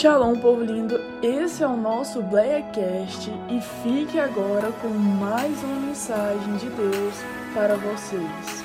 Shalom, 0.00 0.40
povo 0.40 0.64
lindo! 0.64 0.94
Esse 1.22 1.62
é 1.62 1.66
o 1.66 1.76
nosso 1.76 2.22
Blackcast 2.22 3.30
e 3.50 3.60
fique 3.60 4.18
agora 4.18 4.72
com 4.80 4.88
mais 4.88 5.62
uma 5.62 5.78
mensagem 5.88 6.56
de 6.56 6.70
Deus 6.70 7.14
para 7.52 7.76
vocês. 7.76 8.64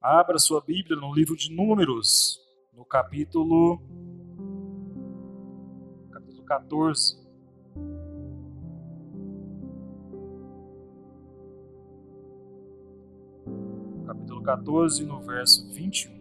Abra 0.00 0.38
sua 0.38 0.60
Bíblia 0.60 0.96
no 0.96 1.12
livro 1.12 1.36
de 1.36 1.50
Números, 1.50 2.38
no 2.72 2.84
capítulo, 2.84 3.82
capítulo 6.12 6.44
14. 6.44 7.25
14, 14.46 15.04
no 15.04 15.20
verso 15.20 15.68
21. 15.72 16.14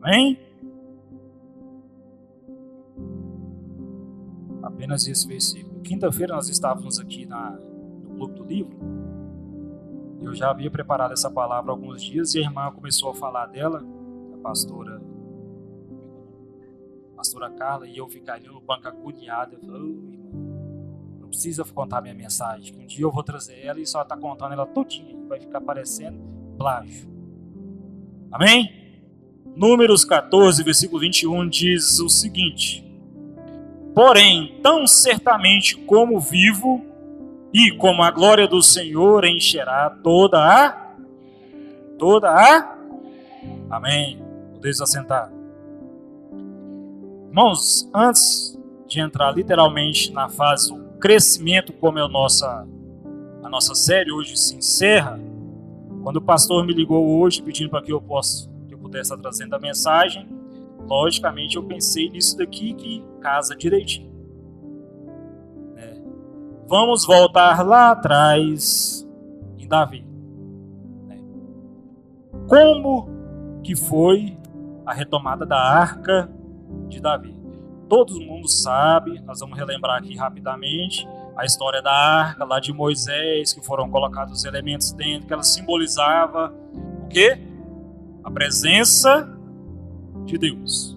Amém? 0.00 0.40
Apenas 4.62 5.06
esse 5.06 5.28
versículo. 5.28 5.82
Quinta-feira 5.82 6.34
nós 6.34 6.48
estávamos 6.48 6.98
aqui 6.98 7.26
na, 7.26 7.50
no 7.50 8.14
Clube 8.16 8.34
do 8.34 8.44
Livro. 8.44 8.78
Eu 10.22 10.34
já 10.34 10.50
havia 10.50 10.70
preparado 10.70 11.12
essa 11.12 11.30
palavra 11.30 11.70
há 11.70 11.74
alguns 11.74 12.02
dias 12.02 12.34
e 12.34 12.38
a 12.38 12.42
irmã 12.42 12.72
começou 12.72 13.10
a 13.10 13.14
falar 13.14 13.46
dela, 13.46 13.84
a 14.34 14.38
pastora, 14.38 15.02
a 17.12 17.16
pastora 17.16 17.50
Carla, 17.50 17.86
e 17.86 17.98
eu 17.98 18.08
ficaria 18.08 18.50
no 18.50 18.60
banco 18.62 18.88
agoniado. 18.88 19.56
Eu 19.56 19.60
falei, 19.60 19.82
oh, 19.82 20.12
irmã, 20.12 20.30
não 20.32 20.49
precisa 21.30 21.64
contar 21.64 22.02
minha 22.02 22.14
mensagem, 22.14 22.74
que 22.74 22.78
um 22.78 22.86
dia 22.86 23.04
eu 23.04 23.10
vou 23.10 23.22
trazer 23.22 23.64
ela 23.64 23.80
e 23.80 23.86
só 23.86 24.02
está 24.02 24.16
contando 24.16 24.52
ela 24.52 24.66
todinha, 24.66 25.16
vai 25.28 25.40
ficar 25.40 25.60
parecendo 25.60 26.20
plágio. 26.58 27.08
Amém? 28.30 28.70
Números 29.56 30.04
14, 30.04 30.62
versículo 30.62 31.00
21 31.00 31.48
diz 31.48 31.98
o 32.00 32.08
seguinte: 32.08 32.84
Porém, 33.94 34.58
tão 34.62 34.86
certamente 34.86 35.76
como 35.76 36.20
vivo 36.20 36.84
e 37.52 37.72
como 37.72 38.02
a 38.02 38.10
glória 38.10 38.46
do 38.46 38.62
Senhor 38.62 39.24
encherá 39.24 39.90
toda 39.90 40.38
a 40.38 40.94
toda 41.98 42.30
a 42.30 42.80
Amém. 43.70 44.20
Podeis 44.52 44.80
assentar. 44.80 45.32
Irmãos, 47.28 47.88
antes 47.94 48.58
de 48.88 49.00
entrar 49.00 49.30
literalmente 49.30 50.12
na 50.12 50.28
fase 50.28 50.72
crescimento, 51.00 51.72
como 51.72 51.98
é 51.98 52.02
a 52.02 52.08
nossa 52.08 52.66
a 53.42 53.48
nossa 53.48 53.74
série 53.74 54.12
hoje 54.12 54.36
se 54.36 54.54
encerra, 54.54 55.18
quando 56.02 56.18
o 56.18 56.22
pastor 56.22 56.64
me 56.64 56.72
ligou 56.72 57.18
hoje 57.18 57.42
pedindo 57.42 57.70
para 57.70 57.82
que 57.82 57.92
eu 57.92 58.00
possa 58.00 58.50
pudesse 58.90 59.12
estar 59.12 59.22
trazendo 59.22 59.54
a 59.54 59.58
mensagem, 59.58 60.28
logicamente 60.80 61.56
eu 61.56 61.62
pensei 61.62 62.10
nisso 62.10 62.36
daqui 62.36 62.74
que 62.74 63.04
casa 63.20 63.54
direitinho. 63.54 64.10
É. 65.76 65.94
Vamos 66.66 67.06
voltar 67.06 67.64
lá 67.64 67.92
atrás 67.92 69.08
em 69.56 69.68
Davi. 69.68 70.04
É. 71.08 71.18
Como 72.48 73.08
que 73.62 73.76
foi 73.76 74.36
a 74.84 74.92
retomada 74.92 75.46
da 75.46 75.58
arca 75.58 76.28
de 76.88 77.00
Davi? 77.00 77.39
Todo 77.90 78.18
mundo 78.20 78.48
sabe, 78.48 79.20
nós 79.26 79.40
vamos 79.40 79.58
relembrar 79.58 79.98
aqui 79.98 80.16
rapidamente 80.16 81.06
a 81.36 81.44
história 81.44 81.82
da 81.82 81.92
arca 81.92 82.44
lá 82.44 82.58
de 82.58 82.72
Moisés, 82.72 83.52
que 83.52 83.60
foram 83.60 83.90
colocados 83.90 84.38
os 84.38 84.44
elementos 84.46 84.92
dentro, 84.92 85.26
que 85.26 85.32
ela 85.32 85.42
simbolizava 85.42 86.54
o 87.04 87.08
quê? 87.08 87.50
a 88.22 88.30
presença 88.30 89.28
de 90.24 90.38
Deus. 90.38 90.96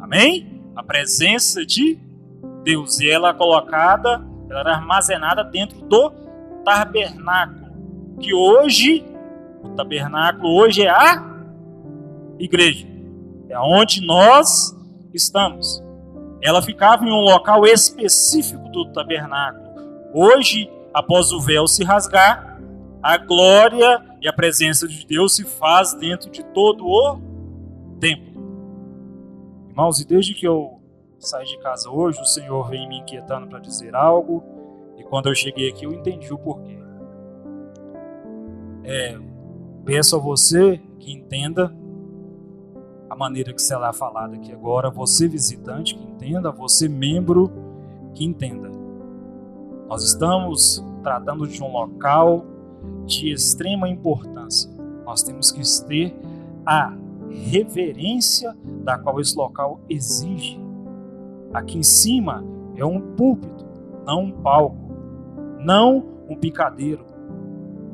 Amém? 0.00 0.62
A 0.74 0.82
presença 0.82 1.64
de 1.64 1.98
Deus. 2.62 3.00
E 3.00 3.08
ela 3.08 3.30
é 3.30 3.34
colocada, 3.34 4.24
ela 4.50 4.60
era 4.60 4.74
armazenada 4.76 5.44
dentro 5.44 5.80
do 5.82 6.10
tabernáculo. 6.64 8.18
Que 8.20 8.34
hoje, 8.34 9.04
o 9.62 9.70
tabernáculo 9.70 10.48
hoje 10.48 10.82
é 10.82 10.90
a 10.90 11.22
igreja. 12.38 12.86
É 13.48 13.58
onde 13.58 14.04
nós 14.04 14.76
estamos. 15.12 15.83
Ela 16.44 16.60
ficava 16.60 17.06
em 17.06 17.10
um 17.10 17.22
local 17.22 17.64
específico 17.64 18.68
do 18.68 18.92
tabernáculo. 18.92 19.64
Hoje, 20.12 20.70
após 20.92 21.32
o 21.32 21.40
véu 21.40 21.66
se 21.66 21.82
rasgar, 21.82 22.60
a 23.02 23.16
glória 23.16 24.04
e 24.20 24.28
a 24.28 24.32
presença 24.32 24.86
de 24.86 25.06
Deus 25.06 25.34
se 25.34 25.44
faz 25.44 25.94
dentro 25.94 26.30
de 26.30 26.44
todo 26.44 26.86
o 26.86 27.18
templo. 27.98 28.34
Irmãos, 29.70 29.98
e 30.00 30.06
desde 30.06 30.34
que 30.34 30.46
eu 30.46 30.82
saí 31.18 31.46
de 31.46 31.58
casa 31.60 31.88
hoje, 31.88 32.20
o 32.20 32.26
Senhor 32.26 32.68
vem 32.68 32.86
me 32.90 32.98
inquietando 32.98 33.46
para 33.46 33.58
dizer 33.58 33.94
algo, 33.94 34.44
e 34.98 35.02
quando 35.02 35.30
eu 35.30 35.34
cheguei 35.34 35.70
aqui 35.70 35.86
eu 35.86 35.94
entendi 35.94 36.30
o 36.30 36.38
porquê. 36.38 36.78
É, 38.84 39.18
peço 39.82 40.14
a 40.14 40.18
você 40.18 40.78
que 40.98 41.10
entenda 41.10 41.74
a 43.14 43.16
maneira 43.16 43.52
que 43.52 43.62
será 43.62 43.92
falada 43.92 44.34
aqui 44.34 44.52
agora, 44.52 44.90
você 44.90 45.28
visitante 45.28 45.94
que 45.94 46.02
entenda, 46.02 46.50
você 46.50 46.88
membro 46.88 47.48
que 48.12 48.24
entenda. 48.24 48.68
Nós 49.88 50.02
estamos 50.02 50.84
tratando 51.00 51.46
de 51.46 51.62
um 51.62 51.70
local 51.70 52.44
de 53.06 53.32
extrema 53.32 53.88
importância. 53.88 54.68
Nós 55.06 55.22
temos 55.22 55.52
que 55.52 55.62
ter 55.86 56.12
a 56.66 56.92
reverência 57.30 58.56
da 58.82 58.98
qual 58.98 59.20
esse 59.20 59.36
local 59.36 59.78
exige. 59.88 60.60
Aqui 61.52 61.78
em 61.78 61.84
cima 61.84 62.44
é 62.74 62.84
um 62.84 63.00
púlpito, 63.00 63.64
não 64.04 64.24
um 64.24 64.32
palco, 64.32 64.76
não 65.60 66.04
um 66.28 66.34
picadeiro. 66.34 67.04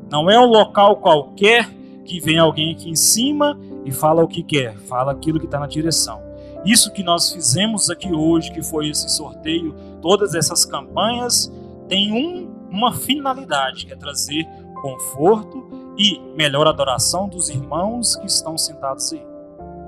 Não 0.09 0.31
é 0.31 0.39
um 0.39 0.47
local 0.47 0.95
qualquer 0.95 1.69
que 2.05 2.19
vem 2.19 2.39
alguém 2.39 2.71
aqui 2.71 2.89
em 2.89 2.95
cima 2.95 3.55
e 3.85 3.91
fala 3.91 4.23
o 4.23 4.27
que 4.27 4.43
quer, 4.43 4.77
fala 4.77 5.11
aquilo 5.11 5.39
que 5.39 5.45
está 5.45 5.59
na 5.59 5.67
direção. 5.67 6.21
Isso 6.63 6.91
que 6.91 7.03
nós 7.03 7.31
fizemos 7.31 7.89
aqui 7.89 8.11
hoje, 8.13 8.51
que 8.51 8.61
foi 8.61 8.89
esse 8.89 9.09
sorteio, 9.09 9.75
todas 10.01 10.35
essas 10.35 10.63
campanhas, 10.63 11.51
tem 11.87 12.11
um, 12.11 12.49
uma 12.69 12.93
finalidade, 12.93 13.85
que 13.85 13.93
é 13.93 13.95
trazer 13.95 14.47
conforto 14.81 15.67
e 15.97 16.19
melhor 16.35 16.67
adoração 16.67 17.27
dos 17.27 17.49
irmãos 17.49 18.15
que 18.15 18.27
estão 18.27 18.57
sentados 18.57 19.11
aí. 19.11 19.23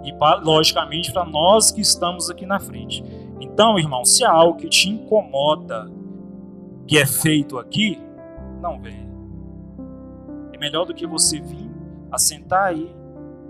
E, 0.03 0.13
logicamente, 0.43 1.11
para 1.11 1.25
nós 1.25 1.71
que 1.71 1.79
estamos 1.79 2.29
aqui 2.29 2.45
na 2.45 2.59
frente. 2.59 3.03
Então, 3.39 3.79
irmão, 3.79 4.03
se 4.03 4.23
há 4.23 4.31
algo 4.31 4.57
que 4.57 4.67
te 4.67 4.89
incomoda 4.89 5.89
que 6.87 6.97
é 6.97 7.05
feito 7.05 7.57
aqui, 7.57 7.99
não 8.61 8.79
venha. 8.81 9.07
É 10.51 10.57
melhor 10.57 10.85
do 10.85 10.93
que 10.93 11.07
você 11.07 11.39
vir, 11.39 11.69
assentar 12.11 12.65
aí, 12.65 12.93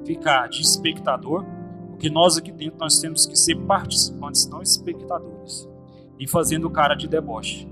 ficar 0.05 0.47
de 0.47 0.61
espectador, 0.61 1.45
porque 1.89 2.09
nós 2.09 2.37
aqui 2.37 2.51
dentro 2.51 2.79
nós 2.79 2.99
temos 2.99 3.25
que 3.25 3.35
ser 3.35 3.55
participantes, 3.55 4.47
não 4.47 4.61
espectadores. 4.61 5.69
E 6.19 6.27
fazendo 6.27 6.69
cara 6.69 6.95
de 6.95 7.07
deboche 7.07 7.67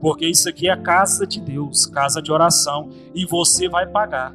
porque 0.00 0.26
isso 0.26 0.48
aqui 0.48 0.68
é 0.68 0.72
a 0.72 0.76
casa 0.76 1.26
de 1.26 1.40
Deus, 1.40 1.86
casa 1.86 2.22
de 2.22 2.30
oração, 2.30 2.90
e 3.14 3.24
você 3.26 3.68
vai 3.68 3.86
pagar 3.86 4.34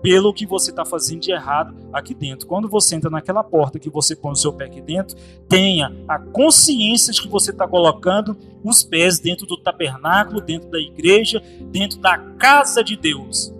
pelo 0.00 0.32
que 0.34 0.44
você 0.44 0.70
está 0.70 0.84
fazendo 0.84 1.20
de 1.20 1.30
errado 1.30 1.76
aqui 1.92 2.12
dentro. 2.12 2.46
Quando 2.46 2.68
você 2.68 2.96
entra 2.96 3.08
naquela 3.08 3.44
porta 3.44 3.78
que 3.78 3.88
você 3.88 4.16
põe 4.16 4.32
o 4.32 4.36
seu 4.36 4.52
pé 4.52 4.64
aqui 4.64 4.80
dentro, 4.80 5.16
tenha 5.48 5.94
a 6.08 6.18
consciência 6.18 7.12
de 7.12 7.22
que 7.22 7.28
você 7.28 7.52
está 7.52 7.68
colocando 7.68 8.36
os 8.64 8.82
pés 8.82 9.20
dentro 9.20 9.46
do 9.46 9.56
tabernáculo, 9.56 10.40
dentro 10.40 10.68
da 10.70 10.78
igreja, 10.78 11.40
dentro 11.70 12.00
da 12.00 12.18
casa 12.18 12.82
de 12.82 12.96
Deus. 12.96 13.54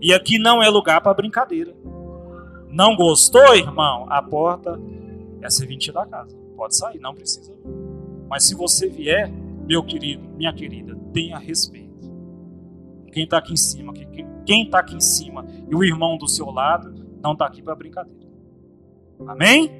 E 0.00 0.14
aqui 0.14 0.38
não 0.38 0.62
é 0.62 0.68
lugar 0.68 1.00
para 1.00 1.14
brincadeira. 1.14 1.74
Não 2.70 2.94
gostou, 2.96 3.54
irmão? 3.54 4.06
A 4.08 4.22
porta 4.22 4.78
é 5.40 5.50
serventia 5.50 5.92
da 5.92 6.06
casa. 6.06 6.36
Pode 6.56 6.76
sair, 6.76 6.98
não 6.98 7.14
precisa. 7.14 7.52
Mas 8.28 8.44
se 8.44 8.54
você 8.54 8.88
vier, 8.88 9.30
meu 9.66 9.82
querido, 9.82 10.28
minha 10.36 10.52
querida, 10.52 10.98
tenha 11.12 11.38
respeito. 11.38 11.88
Quem 13.12 13.24
está 13.24 13.38
aqui 13.38 13.52
em 13.52 13.56
cima, 13.56 13.92
quem 14.44 14.64
está 14.64 14.80
aqui 14.80 14.94
em 14.94 15.00
cima 15.00 15.46
e 15.68 15.74
o 15.74 15.82
irmão 15.82 16.16
do 16.18 16.28
seu 16.28 16.50
lado 16.50 16.94
não 17.22 17.32
está 17.32 17.46
aqui 17.46 17.62
para 17.62 17.74
brincadeira. 17.74 18.28
Amém? 19.26 19.70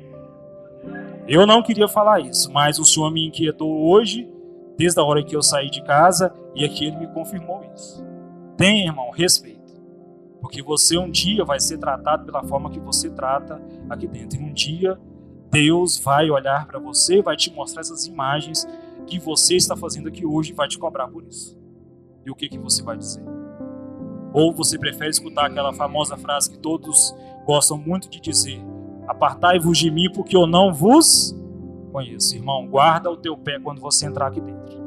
Eu 1.27 1.47
não 1.47 1.63
queria 1.63 1.87
falar 1.87 2.21
isso, 2.21 2.51
mas 2.53 2.79
o 2.79 2.85
Senhor 2.85 3.11
me 3.11 3.27
inquietou 3.27 3.71
hoje, 3.91 4.29
desde 4.77 4.99
a 4.99 5.05
hora 5.05 5.23
que 5.23 5.37
eu 5.37 5.43
saí 5.43 5.71
de 5.71 5.83
casa, 5.83 6.35
e 6.55 6.65
aqui 6.65 6.87
ele 6.87 6.97
me 6.97 7.07
confirmou 7.09 7.63
isso. 7.75 8.05
Tenha, 8.57 8.87
irmão, 8.87 9.11
respeito. 9.11 9.48
Porque 10.49 10.63
você 10.63 10.97
um 10.97 11.11
dia 11.11 11.45
vai 11.45 11.61
ser 11.61 11.77
tratado 11.77 12.25
pela 12.25 12.43
forma 12.43 12.71
que 12.71 12.81
você 12.81 13.11
trata 13.11 13.61
aqui 13.87 14.09
dentro. 14.09 14.41
E 14.41 14.43
um 14.43 14.51
dia 14.51 14.99
Deus 15.51 15.99
vai 15.99 16.31
olhar 16.31 16.67
para 16.67 16.79
você, 16.79 17.21
vai 17.21 17.37
te 17.37 17.53
mostrar 17.53 17.83
essas 17.83 18.07
imagens 18.07 18.67
que 19.07 19.19
você 19.19 19.57
está 19.57 19.77
fazendo 19.77 20.09
aqui 20.09 20.25
hoje 20.25 20.55
vai 20.55 20.67
te 20.67 20.79
cobrar 20.79 21.07
por 21.07 21.23
isso. 21.23 21.55
E 22.25 22.31
o 22.31 22.35
que, 22.35 22.49
que 22.49 22.57
você 22.57 22.83
vai 22.83 22.97
dizer? 22.97 23.23
Ou 24.33 24.51
você 24.55 24.79
prefere 24.79 25.11
escutar 25.11 25.49
aquela 25.49 25.75
famosa 25.75 26.17
frase 26.17 26.51
que 26.51 26.59
todos 26.59 27.15
gostam 27.45 27.77
muito 27.77 28.09
de 28.09 28.19
dizer: 28.19 28.59
Apartai-vos 29.07 29.77
de 29.77 29.91
mim, 29.91 30.11
porque 30.15 30.35
eu 30.35 30.47
não 30.47 30.73
vos 30.73 31.37
conheço. 31.93 32.35
Irmão, 32.35 32.67
guarda 32.67 33.11
o 33.11 33.19
teu 33.19 33.37
pé 33.37 33.61
quando 33.61 33.83
você 33.83 34.07
entrar 34.07 34.29
aqui 34.29 34.41
dentro. 34.41 34.79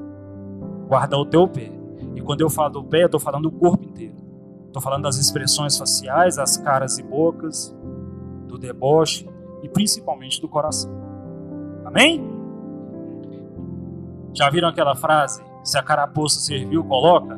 Guarda 0.88 1.20
o 1.20 1.26
teu 1.26 1.48
pé. 1.48 1.72
E 2.16 2.22
quando 2.22 2.42
eu 2.42 2.50
falo 2.50 2.82
do 2.82 2.84
pé, 2.84 3.04
eu 3.04 3.06
estou 3.06 3.20
falando 3.20 3.44
do 3.44 3.52
corpo. 3.52 3.81
Estou 4.72 4.82
falando 4.82 5.04
das 5.04 5.18
expressões 5.18 5.78
faciais, 5.78 6.38
das 6.38 6.56
caras 6.56 6.98
e 6.98 7.04
bocas, 7.04 7.76
do 8.48 8.58
deboche 8.58 9.30
e 9.62 9.68
principalmente 9.68 10.40
do 10.40 10.48
coração. 10.48 10.90
Amém? 11.84 12.26
Já 14.34 14.50
viram 14.50 14.70
aquela 14.70 14.96
frase? 14.96 15.44
Se 15.62 15.78
a 15.78 15.84
carapuça 15.84 16.40
serviu, 16.40 16.86
coloca? 16.86 17.38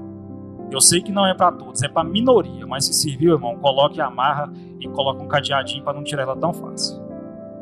Eu 0.70 0.80
sei 0.80 1.02
que 1.02 1.12
não 1.12 1.26
é 1.26 1.34
para 1.34 1.52
todos, 1.52 1.82
é 1.82 1.88
para 1.88 2.04
minoria, 2.04 2.68
mas 2.68 2.86
se 2.86 2.94
serviu, 2.94 3.34
irmão, 3.34 3.58
coloque 3.58 4.00
a 4.00 4.06
amarra 4.06 4.54
e 4.80 4.88
coloque 4.90 5.24
um 5.24 5.28
cadeadinho 5.28 5.84
para 5.84 5.94
não 5.94 6.04
tirar 6.04 6.22
ela 6.22 6.36
tão 6.36 6.54
fácil. 6.54 7.02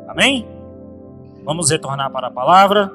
Amém? 0.06 0.46
Vamos 1.46 1.70
retornar 1.70 2.10
para 2.10 2.26
a 2.26 2.30
palavra. 2.30 2.92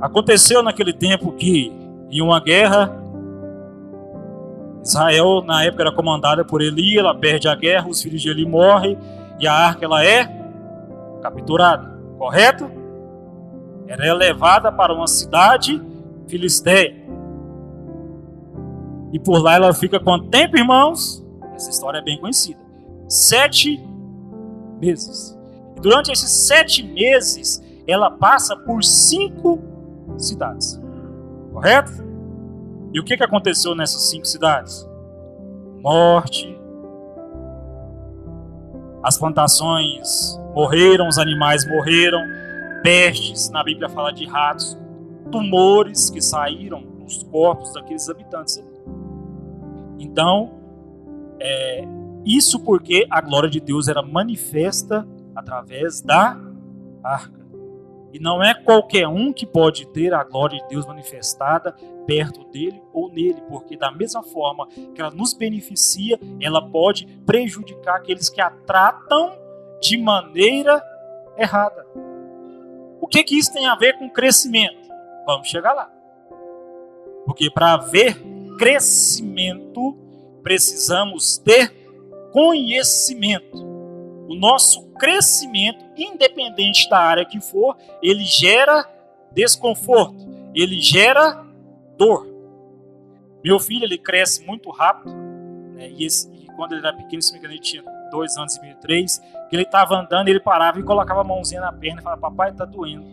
Aconteceu 0.00 0.60
naquele 0.60 0.92
tempo 0.92 1.30
que, 1.30 1.72
em 2.10 2.20
uma 2.20 2.40
guerra, 2.40 3.03
Israel, 4.84 5.42
na 5.42 5.64
época, 5.64 5.84
era 5.84 5.92
comandada 5.92 6.44
por 6.44 6.60
Eli, 6.60 6.98
ela 6.98 7.14
perde 7.14 7.48
a 7.48 7.54
guerra, 7.54 7.88
os 7.88 8.02
filhos 8.02 8.20
de 8.20 8.28
Eli 8.28 8.44
morrem, 8.44 8.98
e 9.40 9.46
a 9.46 9.52
arca 9.52 9.84
ela 9.84 10.04
é 10.04 10.30
capturada, 11.22 11.98
correto? 12.18 12.70
Ela 13.88 14.04
é 14.04 14.12
levada 14.12 14.70
para 14.70 14.92
uma 14.92 15.06
cidade 15.06 15.82
filisteia. 16.28 16.94
E 19.12 19.18
por 19.18 19.42
lá 19.42 19.54
ela 19.54 19.72
fica 19.72 19.98
quanto 19.98 20.28
tempo, 20.28 20.56
irmãos? 20.56 21.24
Essa 21.54 21.70
história 21.70 21.98
é 21.98 22.02
bem 22.02 22.20
conhecida. 22.20 22.60
Sete 23.08 23.82
meses. 24.80 25.38
E 25.76 25.80
durante 25.80 26.12
esses 26.12 26.30
sete 26.30 26.82
meses, 26.82 27.62
ela 27.86 28.10
passa 28.10 28.56
por 28.56 28.82
cinco 28.82 29.62
cidades. 30.18 30.80
Correto? 31.52 31.92
E 32.94 33.00
o 33.00 33.02
que, 33.04 33.16
que 33.16 33.24
aconteceu 33.24 33.74
nessas 33.74 34.08
cinco 34.08 34.24
cidades? 34.24 34.88
Morte. 35.82 36.56
As 39.02 39.18
plantações 39.18 40.40
morreram, 40.54 41.08
os 41.08 41.18
animais 41.18 41.66
morreram, 41.66 42.20
pestes, 42.84 43.50
na 43.50 43.64
Bíblia 43.64 43.88
fala 43.88 44.12
de 44.12 44.24
ratos, 44.24 44.78
tumores 45.32 46.08
que 46.08 46.22
saíram 46.22 46.82
dos 47.00 47.24
corpos 47.24 47.72
daqueles 47.72 48.08
habitantes 48.08 48.58
ali. 48.58 48.74
Então, 49.98 50.52
é, 51.40 51.84
isso 52.24 52.60
porque 52.60 53.06
a 53.10 53.20
glória 53.20 53.50
de 53.50 53.58
Deus 53.58 53.88
era 53.88 54.02
manifesta 54.02 55.06
através 55.34 56.00
da 56.00 56.38
arca. 57.02 57.43
E 58.14 58.20
não 58.20 58.40
é 58.40 58.54
qualquer 58.54 59.08
um 59.08 59.32
que 59.32 59.44
pode 59.44 59.88
ter 59.88 60.14
a 60.14 60.22
glória 60.22 60.56
de 60.60 60.68
Deus 60.68 60.86
manifestada 60.86 61.74
perto 62.06 62.44
dele 62.44 62.80
ou 62.92 63.10
nele, 63.10 63.42
porque 63.48 63.76
da 63.76 63.90
mesma 63.90 64.22
forma 64.22 64.68
que 64.68 65.00
ela 65.00 65.10
nos 65.10 65.34
beneficia, 65.34 66.16
ela 66.40 66.62
pode 66.70 67.06
prejudicar 67.26 67.96
aqueles 67.96 68.28
que 68.28 68.40
a 68.40 68.50
tratam 68.50 69.36
de 69.82 69.98
maneira 69.98 70.80
errada. 71.36 71.84
O 73.00 73.08
que 73.08 73.24
que 73.24 73.36
isso 73.36 73.52
tem 73.52 73.66
a 73.66 73.74
ver 73.74 73.98
com 73.98 74.08
crescimento? 74.08 74.88
Vamos 75.26 75.48
chegar 75.48 75.72
lá. 75.72 75.90
Porque 77.26 77.50
para 77.50 77.72
haver 77.72 78.16
crescimento, 78.56 79.98
precisamos 80.40 81.36
ter 81.38 81.68
conhecimento. 82.32 83.58
O 84.28 84.36
nosso 84.36 84.83
crescimento, 84.98 85.84
independente 85.96 86.88
da 86.88 86.98
área 86.98 87.24
que 87.24 87.40
for, 87.40 87.76
ele 88.02 88.24
gera 88.24 88.88
desconforto, 89.32 90.26
ele 90.54 90.80
gera 90.80 91.44
dor. 91.96 92.26
Meu 93.42 93.58
filho 93.58 93.84
ele 93.84 93.98
cresce 93.98 94.44
muito 94.46 94.70
rápido, 94.70 95.14
né? 95.74 95.90
e, 95.90 96.04
esse, 96.04 96.30
e, 96.32 96.46
quando 96.56 96.72
ele 96.72 96.86
era 96.86 96.96
pequeno, 96.96 97.20
se 97.20 97.32
me 97.32 97.38
engano, 97.38 97.54
ele 97.54 97.60
tinha 97.60 97.82
dois 98.10 98.36
anos 98.36 98.56
e 98.56 98.60
meio, 98.60 98.76
três, 98.76 99.18
que 99.50 99.56
ele 99.56 99.64
estava 99.64 99.96
andando, 99.96 100.28
ele 100.28 100.40
parava 100.40 100.78
e 100.78 100.82
colocava 100.82 101.20
a 101.20 101.24
mãozinha 101.24 101.60
na 101.60 101.72
perna 101.72 102.00
e 102.00 102.02
falava: 102.02 102.22
Papai, 102.22 102.50
está 102.50 102.64
doendo. 102.64 103.04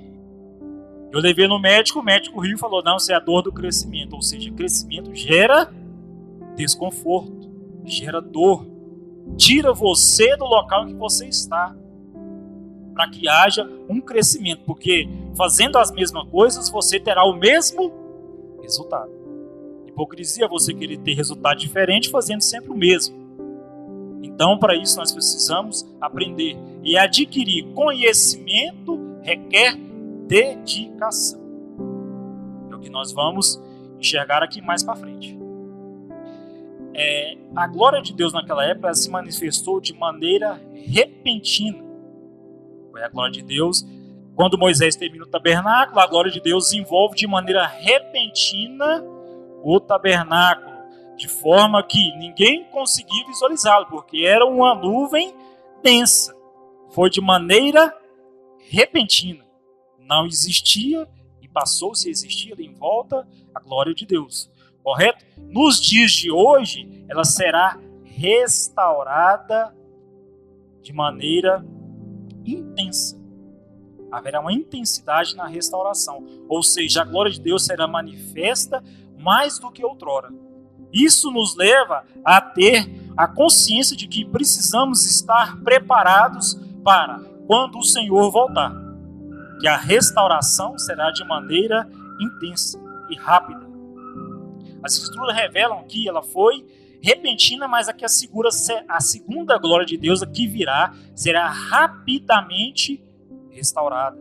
Eu 1.12 1.20
levei 1.20 1.48
no 1.48 1.60
médico, 1.60 2.00
o 2.00 2.04
médico 2.04 2.40
riu 2.40 2.56
e 2.56 2.60
falou: 2.60 2.82
Não, 2.82 2.96
isso 2.96 3.12
é 3.12 3.16
a 3.16 3.20
dor 3.20 3.42
do 3.42 3.52
crescimento. 3.52 4.14
Ou 4.14 4.22
seja, 4.22 4.50
crescimento 4.52 5.14
gera 5.14 5.70
desconforto, 6.56 7.52
gera 7.84 8.22
dor 8.22 8.66
tira 9.38 9.74
você 9.74 10.36
do 10.38 10.46
local 10.46 10.86
que 10.86 10.94
você 10.94 11.28
está, 11.28 11.76
para 12.94 13.10
que 13.10 13.28
haja 13.28 13.70
um 13.90 14.02
crescimento, 14.02 14.64
porque 14.66 15.08
fazendo 15.36 15.78
as 15.78 15.92
mesmas 15.92 16.28
coisas 16.30 16.70
você 16.70 17.00
terá 17.00 17.24
o 17.24 17.34
mesmo 17.34 17.92
resultado. 18.62 19.12
Hipocrisia 19.88 20.46
é 20.46 20.48
você 20.48 20.74
querer 20.74 20.98
ter 21.00 21.14
resultado 21.14 21.58
diferente 21.58 22.10
fazendo 22.10 22.42
sempre 22.42 22.72
o 22.72 22.76
mesmo. 22.76 23.16
Então, 24.24 24.58
para 24.58 24.76
isso 24.76 24.98
nós 24.98 25.12
precisamos 25.12 25.86
aprender 26.00 26.58
e 26.84 26.98
adquirir 26.98 27.66
conhecimento 27.74 29.00
requer 29.22 29.76
dedicação. 30.28 31.40
É 32.72 32.76
o 32.76 32.80
que 32.80 32.90
nós 32.90 33.12
vamos 33.12 33.62
enxergar 34.00 34.44
aqui 34.44 34.62
mais 34.62 34.84
para 34.84 34.96
frente 34.96 35.41
é, 36.94 37.38
a 37.56 37.68
glória 37.68 38.02
de 38.02 38.14
Deus 38.14 38.34
naquela 38.34 38.66
época 38.66 38.94
se 38.94 39.10
manifestou 39.10 39.80
de 39.80 39.94
maneira 39.94 40.62
repentina. 40.74 41.84
Foi 42.92 43.04
a 43.04 43.10
glória 43.10 43.32
de 43.32 43.42
Deus. 43.42 43.86
Quando 44.36 44.58
Moisés 44.58 44.96
termina 44.96 45.24
o 45.24 45.28
tabernáculo, 45.28 46.00
a 46.00 46.08
glória 46.08 46.32
de 46.32 46.42
Deus 46.42 46.72
envolve 46.74 47.16
de 47.16 47.28
maneira 47.28 47.66
repentina 47.66 49.04
o 49.64 49.80
tabernáculo, 49.80 50.72
de 51.16 51.28
forma 51.28 51.84
que 51.84 52.16
ninguém 52.18 52.66
conseguia 52.72 53.26
visualizá-lo, 53.28 53.86
porque 53.88 54.26
era 54.26 54.46
uma 54.46 54.74
nuvem 54.74 55.34
densa. 55.84 56.36
Foi 56.90 57.10
de 57.10 57.22
maneira 57.22 57.96
repentina. 58.70 59.46
Não 60.00 60.26
existia 60.26 61.08
e 61.42 61.48
passou-se 61.48 62.08
a 62.08 62.12
existir 62.12 62.60
em 62.60 62.74
volta 62.74 63.28
a 63.54 63.60
glória 63.60 63.94
de 63.94 64.06
Deus 64.06 64.52
correto? 64.84 65.24
Nos 65.38 65.80
dias 65.80 66.12
de 66.12 66.32
hoje, 66.32 67.06
ela 67.08 67.24
será 67.24 67.78
restaurada 68.04 69.76
de 70.82 70.94
maneira 70.94 71.66
intensa. 72.46 73.20
Haverá 74.12 74.42
uma 74.42 74.54
intensidade 74.54 75.36
na 75.36 75.48
restauração, 75.48 76.26
ou 76.50 76.62
seja, 76.62 77.02
a 77.02 77.06
glória 77.06 77.32
de 77.32 77.40
Deus 77.40 77.66
será 77.66 77.88
manifesta 77.88 78.84
mais 79.18 79.58
do 79.58 79.72
que 79.72 79.86
outrora. 79.86 80.30
Isso 80.92 81.32
nos 81.32 81.56
leva 81.56 82.04
a 82.24 82.42
ter 82.42 82.90
a 83.16 83.28
consciência 83.28 83.96
de 83.96 84.08
que 84.08 84.26
precisamos 84.26 85.06
estar 85.06 85.62
preparados 85.62 86.60
para 86.84 87.20
quando 87.48 87.78
o 87.78 87.84
Senhor 87.84 88.32
voltar, 88.32 88.74
que 89.60 89.68
a 89.68 89.78
restauração 89.78 90.78
será 90.78 91.12
de 91.12 91.24
maneira 91.24 91.88
intensa 92.20 92.80
e 93.10 93.16
rápida. 93.16 93.71
As 94.84 94.94
escrituras 94.94 95.36
revelam 95.36 95.84
que 95.88 96.08
ela 96.08 96.22
foi 96.22 96.66
repentina, 97.02 97.68
mas 97.68 97.90
aqui 97.90 98.06
assegura 98.06 98.50
a 98.88 99.00
segunda 99.00 99.58
glória 99.58 99.86
de 99.86 99.98
Deus 99.98 100.24
que 100.26 100.48
virá 100.48 100.94
será 101.16 101.48
rapidamente 101.48 103.04
restaurada. 103.50 104.18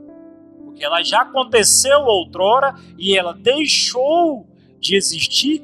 Porque 0.64 0.84
ela 0.84 1.02
já 1.02 1.22
aconteceu 1.22 2.00
outrora 2.00 2.74
e 2.98 3.16
ela 3.16 3.34
deixou 3.34 4.48
de 4.78 4.96
existir 4.96 5.62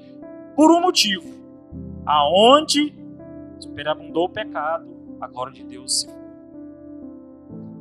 por 0.55 0.71
um 0.71 0.81
motivo. 0.81 1.35
Aonde 2.05 2.95
superabundou 3.59 4.27
o 4.27 4.29
pecado, 4.29 4.87
a 5.21 5.27
glória 5.27 5.53
de 5.53 5.65
Deus 5.65 6.01
se 6.01 6.07
foi. 6.07 6.17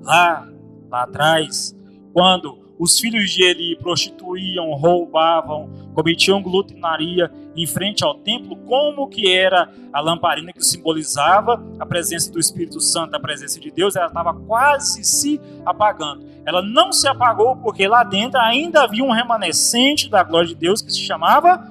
Lá, 0.02 0.48
lá 0.90 1.04
atrás, 1.04 1.76
quando 2.14 2.76
os 2.80 3.00
filhos 3.00 3.32
de 3.32 3.44
Eli 3.44 3.76
prostituíam, 3.78 4.74
roubavam, 4.74 5.70
cometiam 5.96 6.44
glutonaria 6.44 7.32
em 7.56 7.66
frente 7.66 8.04
ao 8.04 8.16
templo, 8.16 8.56
como 8.58 9.08
que 9.08 9.32
era 9.32 9.72
a 9.94 10.02
lamparina 10.02 10.52
que 10.52 10.64
simbolizava 10.64 11.64
a 11.80 11.86
presença 11.86 12.32
do 12.32 12.40
Espírito 12.40 12.82
Santo, 12.82 13.16
a 13.16 13.20
presença 13.20 13.60
de 13.60 13.72
Deus, 13.72 13.96
ela 13.96 14.08
estava 14.08 14.34
quase 14.34 15.04
se 15.06 15.40
apagando. 15.66 16.26
Ela 16.46 16.62
não 16.62 16.92
se 16.92 17.08
apagou 17.08 17.56
porque 17.56 17.88
lá 17.88 18.04
dentro 18.04 18.40
ainda 18.40 18.84
havia 18.84 19.04
um 19.04 19.12
remanescente 19.12 20.10
da 20.10 20.22
glória 20.22 20.50
de 20.50 20.56
Deus 20.56 20.82
que 20.82 20.92
se 20.92 21.00
chamava 21.00 21.66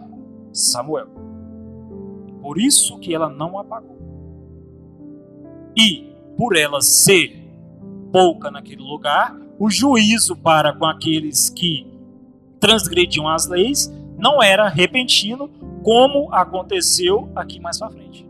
Samuel. 0.53 1.09
Por 2.41 2.59
isso 2.59 2.99
que 2.99 3.15
ela 3.15 3.29
não 3.29 3.59
apagou. 3.59 3.95
E 5.77 6.13
por 6.37 6.57
ela 6.57 6.81
ser 6.81 7.45
pouca 8.11 8.51
naquele 8.51 8.83
lugar, 8.83 9.37
o 9.59 9.71
juízo 9.71 10.35
para 10.37 10.73
com 10.73 10.87
aqueles 10.87 11.51
que 11.51 11.87
transgrediam 12.59 13.29
as 13.29 13.47
leis 13.47 13.93
não 14.19 14.43
era 14.43 14.69
repentino, 14.69 15.49
como 15.83 16.33
aconteceu 16.33 17.31
aqui 17.35 17.61
mais 17.61 17.79
para 17.79 17.91
frente. 17.91 18.27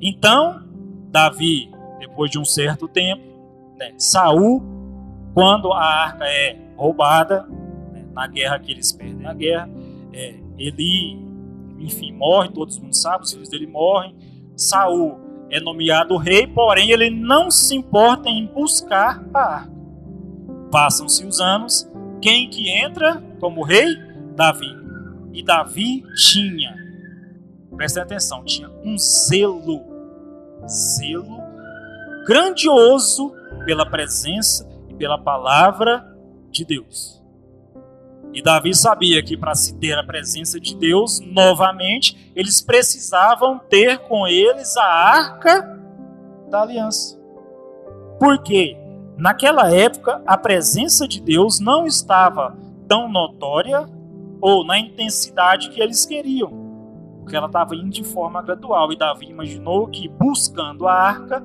Então, 0.00 0.62
Davi, 1.10 1.70
depois 1.98 2.30
de 2.30 2.38
um 2.38 2.44
certo 2.44 2.88
tempo, 2.88 3.22
né, 3.76 3.92
Saul, 3.96 4.62
quando 5.34 5.72
a 5.72 5.82
arca 5.82 6.24
é 6.24 6.56
roubada, 6.76 7.46
né, 7.92 8.04
na 8.12 8.26
guerra 8.26 8.58
que 8.58 8.72
eles 8.72 8.92
perdem 8.92 9.26
a 9.26 9.34
guerra, 9.34 9.70
é, 10.12 10.34
ele, 10.58 11.18
enfim, 11.78 12.12
morre, 12.12 12.50
todos 12.50 12.78
mundo 12.78 12.94
sabem, 12.94 13.22
os 13.22 13.32
filhos 13.32 13.48
dele 13.48 13.66
morrem. 13.66 14.14
Saul 14.56 15.18
é 15.50 15.60
nomeado 15.60 16.16
rei, 16.16 16.46
porém 16.46 16.90
ele 16.90 17.10
não 17.10 17.50
se 17.50 17.74
importa 17.74 18.28
em 18.28 18.46
buscar 18.46 19.22
a 19.34 19.40
arca. 19.40 19.72
Passam-se 20.70 21.24
os 21.26 21.40
anos, 21.40 21.88
quem 22.20 22.48
que 22.48 22.70
entra 22.70 23.22
como 23.38 23.62
rei? 23.62 24.11
Davi. 24.32 24.76
E 25.32 25.42
Davi 25.42 26.04
tinha, 26.14 26.74
presta 27.76 28.02
atenção, 28.02 28.44
tinha 28.44 28.68
um 28.84 28.96
zelo, 28.98 29.80
zelo 30.66 31.42
grandioso 32.26 33.32
pela 33.64 33.84
presença 33.84 34.68
e 34.88 34.94
pela 34.94 35.18
palavra 35.18 36.06
de 36.50 36.64
Deus. 36.64 37.22
E 38.32 38.42
Davi 38.42 38.74
sabia 38.74 39.22
que 39.22 39.36
para 39.36 39.54
se 39.54 39.74
ter 39.74 39.98
a 39.98 40.04
presença 40.04 40.58
de 40.58 40.74
Deus 40.74 41.20
novamente, 41.20 42.32
eles 42.34 42.62
precisavam 42.62 43.58
ter 43.58 43.98
com 43.98 44.26
eles 44.26 44.76
a 44.76 44.84
arca 44.84 45.78
da 46.50 46.62
aliança. 46.62 47.20
Por 48.18 48.42
quê? 48.42 48.76
Naquela 49.18 49.70
época, 49.70 50.22
a 50.26 50.38
presença 50.38 51.06
de 51.06 51.20
Deus 51.20 51.60
não 51.60 51.86
estava 51.86 52.56
tão 52.88 53.08
notória 53.08 53.86
ou 54.42 54.66
na 54.66 54.76
intensidade 54.76 55.70
que 55.70 55.80
eles 55.80 56.04
queriam, 56.04 56.50
porque 57.20 57.36
ela 57.36 57.46
estava 57.46 57.76
indo 57.76 57.90
de 57.90 58.02
forma 58.02 58.42
gradual. 58.42 58.92
E 58.92 58.96
Davi 58.96 59.26
imaginou 59.26 59.86
que 59.86 60.08
buscando 60.08 60.88
a 60.88 60.92
arca, 60.92 61.42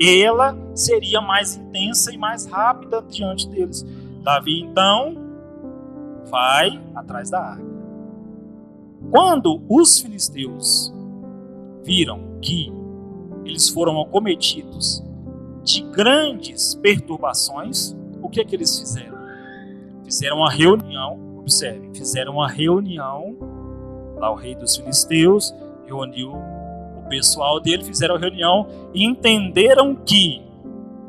ela 0.00 0.56
seria 0.74 1.20
mais 1.20 1.56
intensa 1.56 2.10
e 2.10 2.16
mais 2.16 2.46
rápida 2.46 3.02
diante 3.02 3.46
deles. 3.50 3.84
Davi 4.22 4.60
então 4.60 5.14
vai 6.26 6.80
atrás 6.94 7.28
da 7.28 7.38
arca. 7.38 7.68
Quando 9.10 9.62
os 9.68 10.00
filisteus 10.00 10.92
viram 11.84 12.38
que 12.40 12.72
eles 13.44 13.68
foram 13.68 14.00
acometidos 14.00 15.04
de 15.62 15.82
grandes 15.82 16.74
perturbações, 16.76 17.94
o 18.22 18.28
que 18.28 18.40
é 18.40 18.44
que 18.44 18.56
eles 18.56 18.78
fizeram? 18.78 19.18
Fizeram 20.04 20.38
uma 20.38 20.50
reunião, 20.50 21.27
observe, 21.48 21.90
fizeram 21.94 22.34
uma 22.34 22.48
reunião, 22.48 23.34
lá 24.16 24.30
o 24.30 24.34
rei 24.34 24.54
dos 24.54 24.76
filisteus 24.76 25.54
reuniu 25.86 26.32
o 26.32 27.08
pessoal 27.08 27.58
dele, 27.58 27.82
fizeram 27.82 28.16
a 28.16 28.18
reunião 28.18 28.68
e 28.92 29.02
entenderam 29.02 29.94
que 29.94 30.46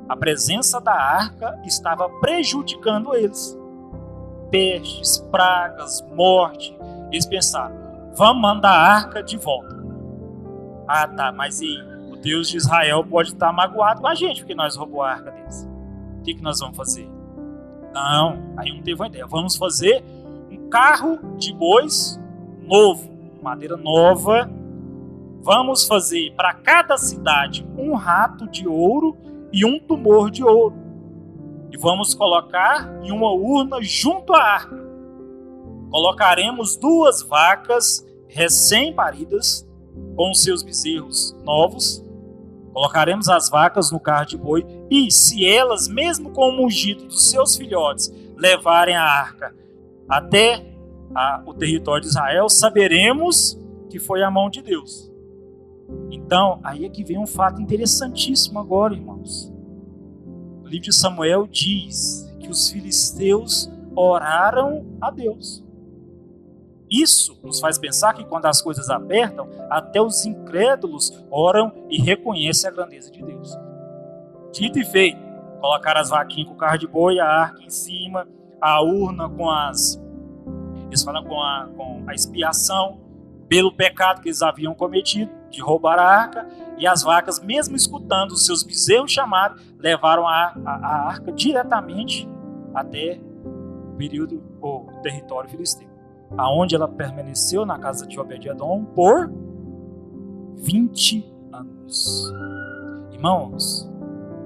a 0.07 0.15
presença 0.15 0.79
da 0.79 0.93
arca 0.93 1.59
estava 1.65 2.09
prejudicando 2.21 3.13
eles 3.13 3.59
pestes, 4.49 5.19
pragas, 5.29 6.03
morte. 6.15 6.75
Eles 7.11 7.25
pensaram: 7.25 7.75
vamos 8.15 8.41
mandar 8.41 8.71
a 8.71 8.93
arca 8.95 9.21
de 9.21 9.37
volta. 9.37 9.77
Ah, 10.87 11.07
tá, 11.07 11.31
mas 11.31 11.61
e 11.61 11.77
o 12.09 12.15
Deus 12.15 12.49
de 12.49 12.57
Israel 12.57 13.03
pode 13.03 13.33
estar 13.33 13.51
magoado 13.51 14.01
com 14.01 14.07
a 14.07 14.15
gente 14.15 14.41
porque 14.41 14.55
nós 14.55 14.75
roubou 14.75 15.03
a 15.03 15.11
arca 15.11 15.31
deles. 15.31 15.69
O 16.19 16.23
que, 16.23 16.33
que 16.33 16.41
nós 16.41 16.59
vamos 16.59 16.77
fazer? 16.77 17.07
Não, 17.93 18.39
aí 18.57 18.71
não 18.73 18.81
teve 18.81 18.99
uma 18.99 19.07
ideia. 19.07 19.27
Vamos 19.27 19.55
fazer 19.55 20.03
carro 20.69 21.19
de 21.37 21.53
bois 21.53 22.19
novo, 22.61 23.09
madeira 23.41 23.75
nova. 23.75 24.49
Vamos 25.41 25.87
fazer 25.87 26.33
para 26.35 26.53
cada 26.53 26.97
cidade 26.97 27.67
um 27.77 27.95
rato 27.95 28.47
de 28.47 28.67
ouro 28.67 29.17
e 29.51 29.65
um 29.65 29.79
tumor 29.79 30.29
de 30.29 30.43
ouro 30.43 30.89
e 31.71 31.77
vamos 31.77 32.13
colocar 32.13 32.89
em 33.03 33.11
uma 33.11 33.31
urna 33.31 33.81
junto 33.81 34.33
à 34.33 34.41
arca. 34.41 34.77
Colocaremos 35.89 36.75
duas 36.75 37.21
vacas 37.21 38.05
recém-paridas 38.27 39.67
com 40.15 40.33
seus 40.33 40.63
bezerros 40.63 41.35
novos. 41.43 42.03
Colocaremos 42.73 43.27
as 43.27 43.49
vacas 43.49 43.91
no 43.91 43.99
carro 43.99 44.25
de 44.25 44.37
boi 44.37 44.65
e, 44.89 45.11
se 45.11 45.45
elas, 45.45 45.87
mesmo 45.87 46.31
com 46.31 46.49
o 46.49 46.55
mugido 46.55 47.05
dos 47.05 47.29
seus 47.29 47.55
filhotes, 47.55 48.13
levarem 48.35 48.95
a 48.95 49.03
arca 49.03 49.55
até 50.09 50.65
a, 51.13 51.43
o 51.45 51.53
território 51.53 52.01
de 52.01 52.07
Israel, 52.09 52.49
saberemos 52.49 53.59
que 53.89 53.99
foi 53.99 54.23
a 54.23 54.31
mão 54.31 54.49
de 54.49 54.61
Deus. 54.61 55.11
Então, 56.11 56.59
aí 56.63 56.85
é 56.85 56.89
que 56.89 57.03
vem 57.03 57.17
um 57.17 57.27
fato 57.27 57.61
interessantíssimo 57.61 58.59
agora, 58.59 58.93
irmãos 58.93 59.51
o 60.69 60.71
livro 60.71 60.85
de 60.85 60.95
Samuel 60.95 61.47
diz 61.47 62.31
que 62.39 62.47
os 62.47 62.69
filisteus 62.69 63.71
oraram 63.95 64.85
a 65.01 65.09
Deus. 65.09 65.65
Isso 66.87 67.39
nos 67.43 67.59
faz 67.59 67.79
pensar 67.79 68.13
que 68.13 68.23
quando 68.23 68.45
as 68.45 68.61
coisas 68.61 68.87
apertam, 68.87 69.49
até 69.67 69.99
os 69.99 70.27
incrédulos 70.27 71.25
oram 71.31 71.73
e 71.89 71.99
reconhecem 71.99 72.69
a 72.69 72.71
grandeza 72.71 73.09
de 73.09 73.19
Deus. 73.19 73.57
Dito 74.51 74.77
e 74.77 74.85
feito, 74.85 75.19
colocar 75.59 75.97
as 75.97 76.11
vaquinhas 76.11 76.47
com 76.47 76.53
o 76.53 76.57
carro 76.57 76.77
de 76.77 76.87
boi, 76.87 77.19
a 77.19 77.25
arca 77.25 77.63
em 77.63 77.69
cima, 77.71 78.27
a 78.61 78.81
urna 78.81 79.29
com 79.29 79.49
as. 79.49 80.01
Eles 80.87 81.03
falam 81.03 81.23
com 81.23 81.41
a, 81.41 81.69
com 81.75 82.03
a 82.07 82.13
expiação 82.13 82.99
pelo 83.47 83.71
pecado 83.71 84.21
que 84.21 84.29
eles 84.29 84.41
haviam 84.41 84.75
cometido 84.75 85.31
de 85.49 85.59
roubar 85.61 85.97
a 85.97 86.03
arca, 86.03 86.47
e 86.77 86.85
as 86.85 87.01
vacas, 87.01 87.39
mesmo 87.39 87.75
escutando 87.75 88.31
os 88.31 88.45
seus 88.45 88.63
bezerros 88.63 89.11
chamar, 89.11 89.55
levaram 89.77 90.27
a, 90.27 90.53
a, 90.63 90.71
a 90.71 91.07
arca 91.07 91.31
diretamente 91.31 92.29
até 92.73 93.19
o 93.43 93.95
período 93.97 94.41
ou 94.61 94.85
território 95.01 95.49
filisteu, 95.49 95.89
aonde 96.37 96.75
ela 96.75 96.87
permaneceu 96.87 97.65
na 97.65 97.79
casa 97.79 98.05
de 98.05 98.19
Obed-edom 98.19 98.85
por 98.85 99.31
20 100.57 101.33
anos. 101.51 102.31
Irmãos, 103.11 103.89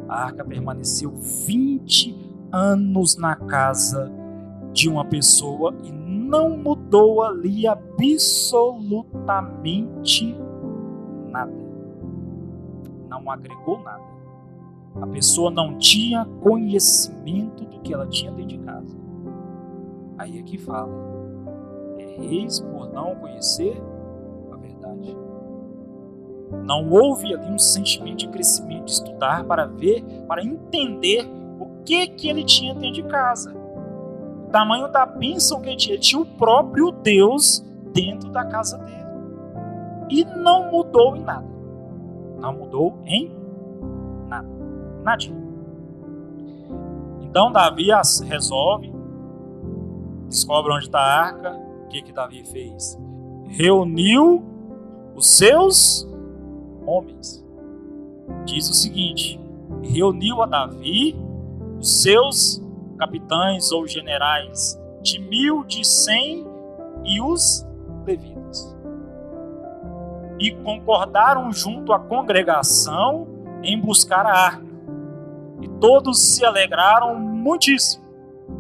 a 0.08 0.24
arca 0.24 0.46
permaneceu 0.46 1.12
20 1.12 2.23
anos 2.54 3.18
na 3.18 3.36
casa 3.36 4.10
de 4.72 4.88
uma 4.88 5.04
pessoa 5.04 5.76
e 5.84 5.92
não 5.92 6.52
mudou 6.52 7.22
ali 7.24 7.68
absolutamente 7.68 10.38
nada. 11.30 11.52
Não 13.10 13.30
agregou 13.30 13.82
nada. 13.82 14.14
A 15.02 15.08
pessoa 15.08 15.50
não 15.50 15.80
tinha 15.80 16.24
conhecimento 16.42 17.66
do 17.66 17.80
que 17.80 17.92
ela 17.94 18.06
tinha 18.08 18.32
dentro 18.32 18.58
de 18.58 18.60
casa. 18.60 18.96
Aí 20.18 20.38
é 20.38 20.44
que 20.44 20.60
fala. 20.60 20.94
É 21.98 22.06
reis 22.22 22.60
por 22.60 22.94
não 22.94 23.16
conhecer 23.16 23.82
a 24.52 24.56
verdade. 24.56 25.18
Não 26.64 26.92
houve 26.92 27.34
ali 27.34 27.52
um 27.52 27.58
sentimento 27.58 28.18
de 28.18 28.28
crescimento, 28.28 28.86
de 28.86 28.92
estudar 28.92 29.44
para 29.46 29.66
ver, 29.66 30.04
para 30.28 30.44
entender 30.44 31.28
que 31.86 32.08
que 32.08 32.30
ele 32.30 32.44
tinha 32.44 32.74
dentro 32.74 33.02
de 33.02 33.04
casa. 33.04 33.54
O 34.48 34.52
tamanho 34.52 34.88
da 34.92 35.06
bênção 35.06 35.62
que 35.62 35.70
ele 35.70 35.78
tinha. 35.78 35.96
Ele 35.96 36.02
tinha 36.02 36.22
o 36.22 36.26
próprio 36.26 36.92
Deus 36.92 37.66
dentro 37.94 38.30
da 38.32 38.46
casa 38.46 38.78
dele 38.78 39.04
e 40.10 40.24
não 40.26 40.72
mudou 40.72 41.16
em 41.16 41.22
nada. 41.22 41.48
Não 42.40 42.54
mudou 42.54 43.00
em 43.06 43.32
nada. 44.28 44.48
Nadinha. 45.04 45.44
Então 47.22 47.52
Davi 47.52 47.88
resolve, 48.26 48.94
descobre 50.28 50.72
onde 50.72 50.86
está 50.86 51.00
a 51.00 51.26
arca. 51.26 51.52
O 51.86 51.88
que, 51.88 52.02
que 52.02 52.12
Davi 52.12 52.44
fez? 52.46 53.00
Reuniu 53.48 54.44
os 55.16 55.30
seus 55.36 56.08
homens. 56.86 57.44
Diz 58.46 58.70
o 58.70 58.74
seguinte: 58.74 59.40
reuniu 59.82 60.42
a 60.42 60.46
Davi 60.46 61.16
os 61.84 62.02
seus 62.02 62.64
capitães 62.98 63.74
ou 63.74 63.86
generais 63.86 64.80
de 65.02 65.20
mil, 65.20 65.66
de 65.66 65.86
cem 65.86 66.48
e 67.04 67.20
os 67.20 67.68
levitas 68.06 68.74
e 70.40 70.52
concordaram 70.64 71.52
junto 71.52 71.92
à 71.92 72.00
congregação 72.00 73.28
em 73.62 73.78
buscar 73.78 74.26
a 74.26 74.32
arca. 74.32 74.66
E 75.62 75.68
todos 75.80 76.20
se 76.20 76.46
alegraram 76.46 77.20
muitíssimo. 77.20 78.06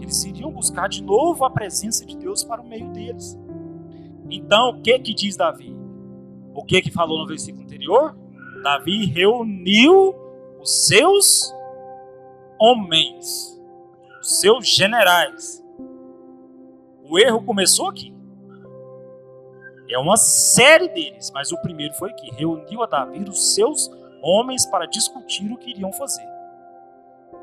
Eles 0.01 0.25
iriam 0.25 0.51
buscar 0.51 0.89
de 0.89 1.01
novo 1.01 1.45
a 1.45 1.49
presença 1.49 2.05
de 2.05 2.17
Deus 2.17 2.43
para 2.43 2.61
o 2.61 2.67
meio 2.67 2.89
deles. 2.89 3.39
Então, 4.29 4.71
o 4.71 4.81
que 4.81 4.99
que 4.99 5.13
diz 5.13 5.37
Davi? 5.37 5.73
O 6.53 6.63
que 6.63 6.81
que 6.81 6.91
falou 6.91 7.19
no 7.19 7.27
versículo 7.27 7.63
anterior? 7.63 8.17
Davi 8.61 9.05
reuniu 9.05 10.13
os 10.61 10.87
seus 10.87 11.53
homens. 12.63 13.51
seus 14.21 14.65
generais. 14.69 15.61
O 17.03 17.19
erro 17.19 17.43
começou 17.43 17.89
aqui. 17.89 18.15
É 19.89 19.99
uma 19.99 20.15
série 20.15 20.87
deles, 20.87 21.29
mas 21.33 21.51
o 21.51 21.61
primeiro 21.61 21.93
foi 21.95 22.13
que 22.13 22.31
reuniu 22.31 22.81
a 22.81 22.85
Davi 22.85 23.19
os 23.29 23.53
seus 23.53 23.91
homens 24.21 24.65
para 24.65 24.85
discutir 24.85 25.51
o 25.51 25.57
que 25.57 25.71
iriam 25.71 25.91
fazer. 25.91 26.25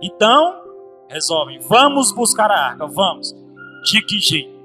Então, 0.00 0.62
resolvem, 1.06 1.58
vamos 1.58 2.12
buscar 2.12 2.50
a 2.50 2.68
arca, 2.68 2.86
vamos. 2.86 3.36
De 3.84 4.00
que 4.06 4.18
jeito? 4.18 4.58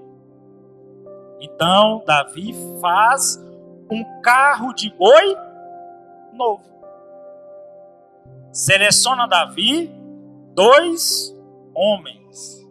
Então, 1.41 2.01
Davi 2.07 2.55
faz 2.79 3.38
um 3.91 4.21
carro 4.21 4.74
de 4.74 4.89
boi 4.91 5.35
novo. 6.31 6.63
Seleciona 8.53 9.27
Davi 9.27 9.93
dois 10.55 11.35
homens 11.75 12.65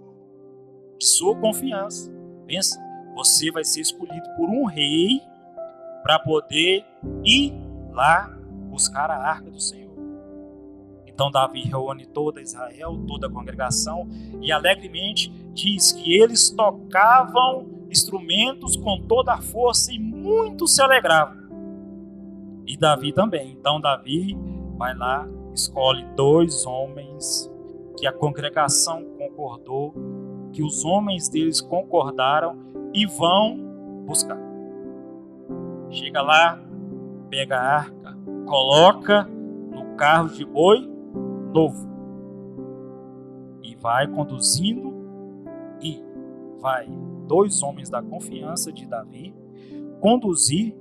de 0.99 1.07
sua 1.07 1.37
confiança. 1.37 2.11
Pensa, 2.47 2.81
você 3.15 3.51
vai 3.53 3.63
ser 3.63 3.83
escolhido 3.83 4.27
por 4.37 4.49
um 4.49 4.65
rei 4.65 5.21
para 6.03 6.19
poder 6.19 6.85
ir 7.23 7.53
lá 7.93 8.29
buscar 8.71 9.11
a 9.11 9.17
arca 9.17 9.51
do 9.51 9.61
Senhor. 9.61 9.95
Então 11.07 11.31
Davi 11.31 11.63
reúne 11.63 12.07
toda 12.07 12.43
Israel, 12.43 12.99
toda 13.07 13.29
a 13.29 13.31
congregação 13.31 14.09
e 14.41 14.51
alegremente 14.51 15.31
diz 15.53 15.93
que 15.93 16.13
eles 16.13 16.51
tocavam 16.51 17.67
instrumentos 17.89 18.77
com 18.77 19.01
toda 19.07 19.35
a 19.35 19.41
força 19.41 19.93
e 19.93 19.99
muito 19.99 20.67
se 20.67 20.83
alegravam. 20.83 21.45
E 22.67 22.77
Davi 22.77 23.13
também. 23.13 23.53
Então 23.53 23.81
Davi 23.81 24.37
vai 24.77 24.97
lá, 24.97 25.29
escolhe 25.55 26.05
dois 26.17 26.67
homens 26.67 27.49
que 27.97 28.07
a 28.07 28.13
congregação 28.13 29.05
concordou, 29.17 29.95
que 30.53 30.63
os 30.63 30.85
homens 30.85 31.29
deles 31.29 31.61
concordaram 31.61 32.57
e 32.93 33.07
vão 33.07 33.57
buscar. 34.07 34.39
Chega 35.91 36.23
lá, 36.23 36.61
pega 37.31 37.57
a 37.57 37.77
arca, 37.77 38.19
coloca 38.47 39.25
no 39.25 39.97
carro 39.97 40.29
de 40.29 40.45
boi 40.45 40.89
novo. 41.53 41.89
E 43.63 43.75
vai 43.77 44.07
conduzindo 44.07 44.93
e 45.81 46.03
vai 46.61 46.89
dois 47.27 47.63
homens 47.63 47.89
da 47.89 48.03
confiança 48.03 48.73
de 48.73 48.87
Davi 48.87 49.35
conduzir 50.01 50.77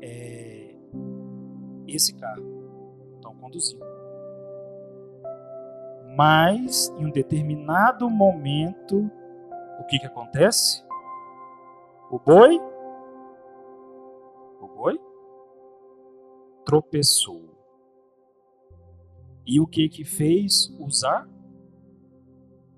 é, 0.00 0.74
esse 1.86 2.14
carro. 2.14 2.44
Estão 3.16 3.34
conduzindo. 3.34 3.97
Mas 6.16 6.88
em 6.98 7.06
um 7.06 7.10
determinado 7.10 8.08
momento, 8.08 9.10
o 9.78 9.84
que, 9.84 9.98
que 9.98 10.06
acontece? 10.06 10.84
O 12.10 12.18
boi, 12.18 12.58
o 14.60 14.66
boi 14.68 15.00
tropeçou. 16.64 17.56
E 19.46 19.60
o 19.60 19.66
que 19.66 19.88
que 19.88 20.04
fez 20.04 20.74
Usar? 20.78 21.28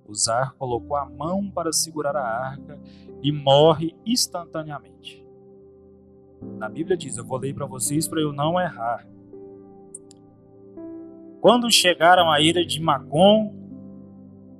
Usar 0.06 0.54
colocou 0.54 0.96
a 0.96 1.04
mão 1.04 1.50
para 1.50 1.72
segurar 1.72 2.16
a 2.16 2.22
arca 2.22 2.78
e 3.22 3.30
morre 3.30 3.96
instantaneamente. 4.04 5.24
Na 6.42 6.68
Bíblia 6.68 6.96
diz, 6.96 7.16
eu 7.16 7.24
vou 7.24 7.38
ler 7.38 7.54
para 7.54 7.66
vocês 7.66 8.08
para 8.08 8.20
eu 8.20 8.32
não 8.32 8.60
errar. 8.60 9.06
Quando 11.40 11.70
chegaram 11.70 12.30
à 12.30 12.40
ira 12.40 12.64
de 12.64 12.80
Macom, 12.80 13.54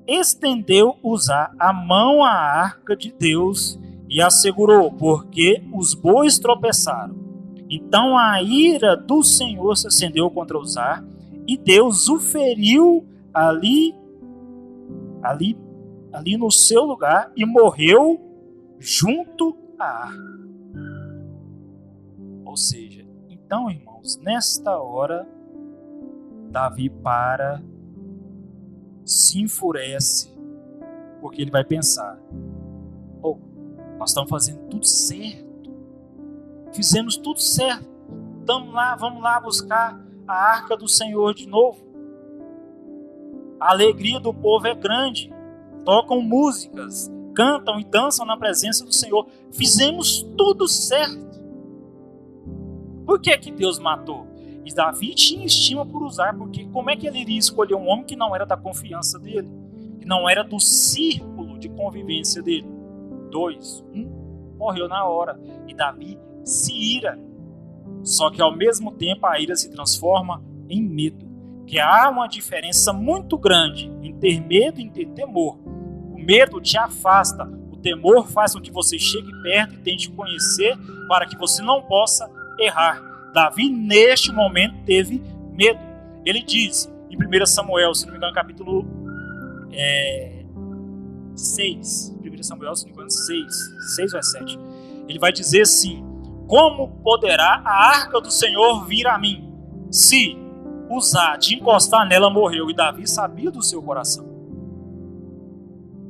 estendeu 0.07 0.97
Usar 1.03 1.55
a 1.59 1.73
mão 1.73 2.25
à 2.25 2.33
arca 2.33 2.97
de 2.97 3.13
Deus 3.13 3.79
e 4.09 4.21
assegurou, 4.21 4.91
porque 4.91 5.63
os 5.73 5.95
bois 5.95 6.39
tropeçaram. 6.39 7.15
Então 7.69 8.19
a 8.19 8.43
ira 8.43 8.97
do 8.97 9.23
Senhor 9.23 9.77
se 9.77 9.87
acendeu 9.87 10.29
contra 10.31 10.59
Usar 10.59 11.05
e 11.47 11.57
Deus 11.57 12.09
o 12.09 12.19
feriu 12.19 13.07
ali, 13.33 13.95
ali, 15.23 15.57
ali 16.13 16.37
no 16.37 16.51
seu 16.51 16.83
lugar 16.83 17.31
e 17.37 17.45
morreu 17.45 18.21
junto 18.79 19.57
à 19.79 19.85
arca. 20.07 20.41
Ou 22.45 22.57
seja, 22.57 23.07
então, 23.29 23.71
irmãos, 23.71 24.19
nesta 24.23 24.77
hora, 24.77 25.29
Davi 26.51 26.91
para, 26.91 27.63
se 29.05 29.41
enfurece, 29.41 30.33
porque 31.21 31.43
ele 31.43 31.51
vai 31.51 31.65
pensar: 31.65 32.19
oh, 33.23 33.39
nós 33.99 34.11
estamos 34.11 34.29
fazendo 34.29 34.69
tudo 34.69 34.87
certo, 34.87 35.71
fizemos 36.73 37.17
tudo 37.17 37.41
certo, 37.41 37.89
estamos 38.41 38.75
lá, 38.75 38.97
vamos 38.97 39.23
lá 39.23 39.41
buscar 39.41 40.01
a 40.27 40.35
arca 40.35 40.77
do 40.77 40.89
Senhor 40.89 41.35
de 41.35 41.47
novo. 41.47 41.89
A 43.59 43.73
alegria 43.73 44.19
do 44.19 44.33
povo 44.33 44.67
é 44.67 44.75
grande. 44.75 45.31
Tocam 45.85 46.23
músicas, 46.23 47.11
cantam 47.35 47.79
e 47.79 47.85
dançam 47.85 48.25
na 48.25 48.37
presença 48.37 48.85
do 48.85 48.93
Senhor. 48.93 49.27
Fizemos 49.53 50.23
tudo 50.37 50.67
certo. 50.67 51.31
Por 53.05 53.21
que 53.21 53.37
que 53.37 53.51
Deus 53.51 53.79
matou? 53.79 54.30
E 54.65 54.75
Davi 54.75 55.15
tinha 55.15 55.47
estima 55.47 55.87
por 55.87 56.03
usar, 56.03 56.37
porque 56.37 56.65
como 56.67 56.91
é 56.91 56.97
que 56.97 57.07
ele 57.07 57.21
iria 57.21 57.39
escolher 57.39 57.75
um 57.75 57.89
homem 57.89 58.05
que 58.05 58.17
não 58.17 58.35
era 58.35 58.45
da 58.45 58.57
confiança 58.57 59.19
dele, 59.19 59.49
que 59.99 60.07
não 60.07 60.29
era 60.29 60.43
do 60.43 60.61
círculo 60.61 61.59
de 61.59 61.69
convivência 61.69 62.43
dele? 62.43 62.69
Dois, 63.31 63.85
um 63.93 64.21
morreu 64.59 64.89
na 64.89 65.05
hora 65.05 65.41
e 65.67 65.75
Davi 65.75 66.19
se 66.45 66.73
ira 66.75 67.19
só 68.03 68.31
que 68.31 68.41
ao 68.41 68.57
mesmo 68.57 68.93
tempo 68.93 69.27
a 69.27 69.39
ira 69.39 69.55
se 69.55 69.71
transforma 69.71 70.43
em 70.69 70.83
medo. 70.83 71.29
Que 71.67 71.79
há 71.79 72.09
uma 72.09 72.27
diferença 72.27 72.93
muito 72.93 73.39
grande 73.39 73.91
em 74.03 74.13
ter 74.19 74.41
medo 74.41 74.81
e 74.81 74.85
em 74.85 74.91
ter 74.91 75.07
temor. 75.09 75.59
O 75.67 76.19
medo 76.19 76.61
te 76.61 76.77
afasta, 76.77 77.45
o 77.71 77.77
temor 77.77 78.27
faz 78.29 78.55
com 78.55 78.61
que 78.61 78.73
você 78.73 78.99
chegue 78.99 79.31
perto 79.43 79.75
e 79.75 79.79
tente 79.79 80.11
conhecer 80.11 80.77
para 81.09 81.27
que 81.27 81.37
você 81.37 81.63
não 81.63 81.83
possa 81.83 82.31
errar. 82.59 83.01
Davi, 83.33 83.71
neste 83.71 84.33
momento, 84.33 84.77
teve 84.85 85.23
medo. 85.53 85.79
Ele 86.25 86.43
diz 86.43 86.91
em 87.11 87.17
1 87.17 87.47
Samuel, 87.47 87.95
se 87.95 88.05
não 88.05 88.13
me 88.13 88.19
engano, 88.19 88.35
capítulo 88.35 88.87
é, 89.73 90.45
6. 91.35 92.17
1 92.23 92.43
Samuel, 92.43 92.77
se 92.77 92.85
não 92.85 92.91
me 92.91 92.95
engano, 92.95 93.11
6. 93.11 93.95
6 93.97 94.13
ou 94.13 94.19
é 94.19 94.23
7. 94.23 94.59
Ele 95.09 95.19
vai 95.19 95.33
dizer 95.33 95.63
assim: 95.63 96.05
como 96.47 96.89
poderá 97.03 97.63
a 97.65 97.89
arca 97.99 98.21
do 98.21 98.31
Senhor 98.31 98.87
vir 98.87 99.07
a 99.07 99.19
mim? 99.19 99.49
Se 99.91 100.37
usar 100.91 101.37
de 101.37 101.55
encostar 101.55 102.07
nela 102.07 102.29
morreu. 102.29 102.69
E 102.69 102.75
Davi 102.75 103.07
sabia 103.09 103.51
do 103.51 103.63
seu 103.63 103.83
coração. 103.83 104.29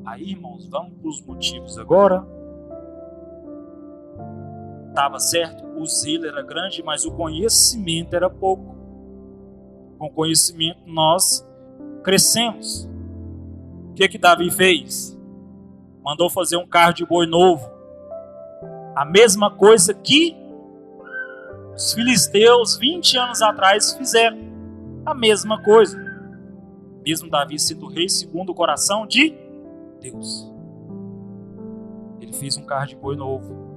Aí, 0.04 0.30
irmãos, 0.30 0.66
vamos 0.66 0.94
para 0.94 1.08
os 1.08 1.20
motivos 1.22 1.78
agora. 1.78 2.26
Estava 5.00 5.18
certo, 5.18 5.64
o 5.78 5.86
zelo 5.86 6.26
era 6.26 6.42
grande, 6.42 6.82
mas 6.82 7.06
o 7.06 7.12
conhecimento 7.12 8.14
era 8.14 8.28
pouco. 8.28 8.76
Com 9.96 10.10
conhecimento 10.10 10.82
nós 10.84 11.42
crescemos. 12.04 12.86
O 13.88 13.94
que 13.94 14.06
que 14.10 14.18
Davi 14.18 14.50
fez? 14.50 15.18
Mandou 16.04 16.28
fazer 16.28 16.58
um 16.58 16.66
carro 16.66 16.92
de 16.92 17.06
boi 17.06 17.24
novo 17.24 17.66
a 18.94 19.06
mesma 19.06 19.50
coisa 19.50 19.94
que 19.94 20.36
os 21.74 21.94
filisteus 21.94 22.76
20 22.76 23.16
anos 23.16 23.40
atrás 23.40 23.94
fizeram. 23.94 24.36
A 25.06 25.14
mesma 25.14 25.62
coisa. 25.62 25.98
Mesmo 27.02 27.30
Davi 27.30 27.58
sendo 27.58 27.88
rei 27.88 28.06
segundo 28.06 28.50
o 28.50 28.54
coração 28.54 29.06
de 29.06 29.34
Deus. 29.98 30.46
Ele 32.20 32.34
fez 32.34 32.58
um 32.58 32.66
carro 32.66 32.88
de 32.88 32.96
boi 32.96 33.16
novo. 33.16 33.69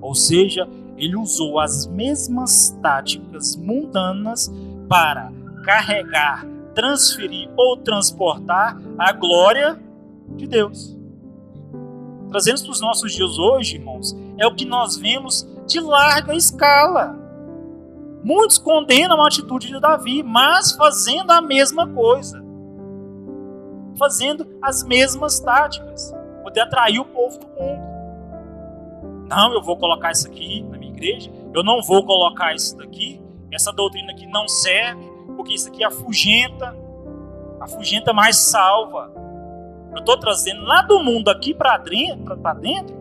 Ou 0.00 0.14
seja, 0.14 0.68
ele 0.96 1.16
usou 1.16 1.58
as 1.58 1.86
mesmas 1.86 2.76
táticas 2.82 3.56
mundanas 3.56 4.52
para 4.88 5.32
carregar, 5.64 6.46
transferir 6.74 7.48
ou 7.56 7.76
transportar 7.76 8.80
a 8.98 9.12
glória 9.12 9.80
de 10.36 10.46
Deus. 10.46 10.96
Trazendo 12.28 12.62
para 12.62 12.70
os 12.70 12.80
nossos 12.80 13.12
dias 13.12 13.38
hoje, 13.38 13.76
irmãos, 13.76 14.16
é 14.38 14.46
o 14.46 14.54
que 14.54 14.64
nós 14.64 14.96
vemos 14.96 15.48
de 15.66 15.80
larga 15.80 16.34
escala. 16.34 17.18
Muitos 18.22 18.58
condenam 18.58 19.20
a 19.22 19.26
atitude 19.26 19.68
de 19.68 19.80
Davi, 19.80 20.22
mas 20.22 20.72
fazendo 20.72 21.30
a 21.30 21.40
mesma 21.40 21.88
coisa. 21.88 22.42
Fazendo 23.98 24.46
as 24.62 24.84
mesmas 24.84 25.40
táticas. 25.40 26.14
Poder 26.42 26.60
atrair 26.60 27.00
o 27.00 27.04
povo 27.04 27.38
do 27.38 27.46
mundo. 27.48 27.99
Não, 29.30 29.54
eu 29.54 29.62
vou 29.62 29.76
colocar 29.76 30.10
isso 30.10 30.26
aqui 30.26 30.62
na 30.64 30.76
minha 30.76 30.92
igreja. 30.92 31.30
Eu 31.54 31.62
não 31.62 31.80
vou 31.80 32.04
colocar 32.04 32.52
isso 32.52 32.76
daqui. 32.76 33.20
Essa 33.52 33.72
doutrina 33.72 34.10
aqui 34.10 34.26
não 34.26 34.48
serve, 34.48 35.00
porque 35.36 35.54
isso 35.54 35.68
aqui 35.68 35.84
afugenta. 35.84 36.76
Afugenta, 37.60 38.12
mas 38.12 38.36
salva. 38.36 39.12
Eu 39.92 39.98
estou 39.98 40.18
trazendo 40.18 40.62
lá 40.62 40.82
do 40.82 40.98
mundo 40.98 41.28
aqui 41.28 41.54
para 41.54 41.78
dentro, 41.78 42.36
dentro 42.60 42.96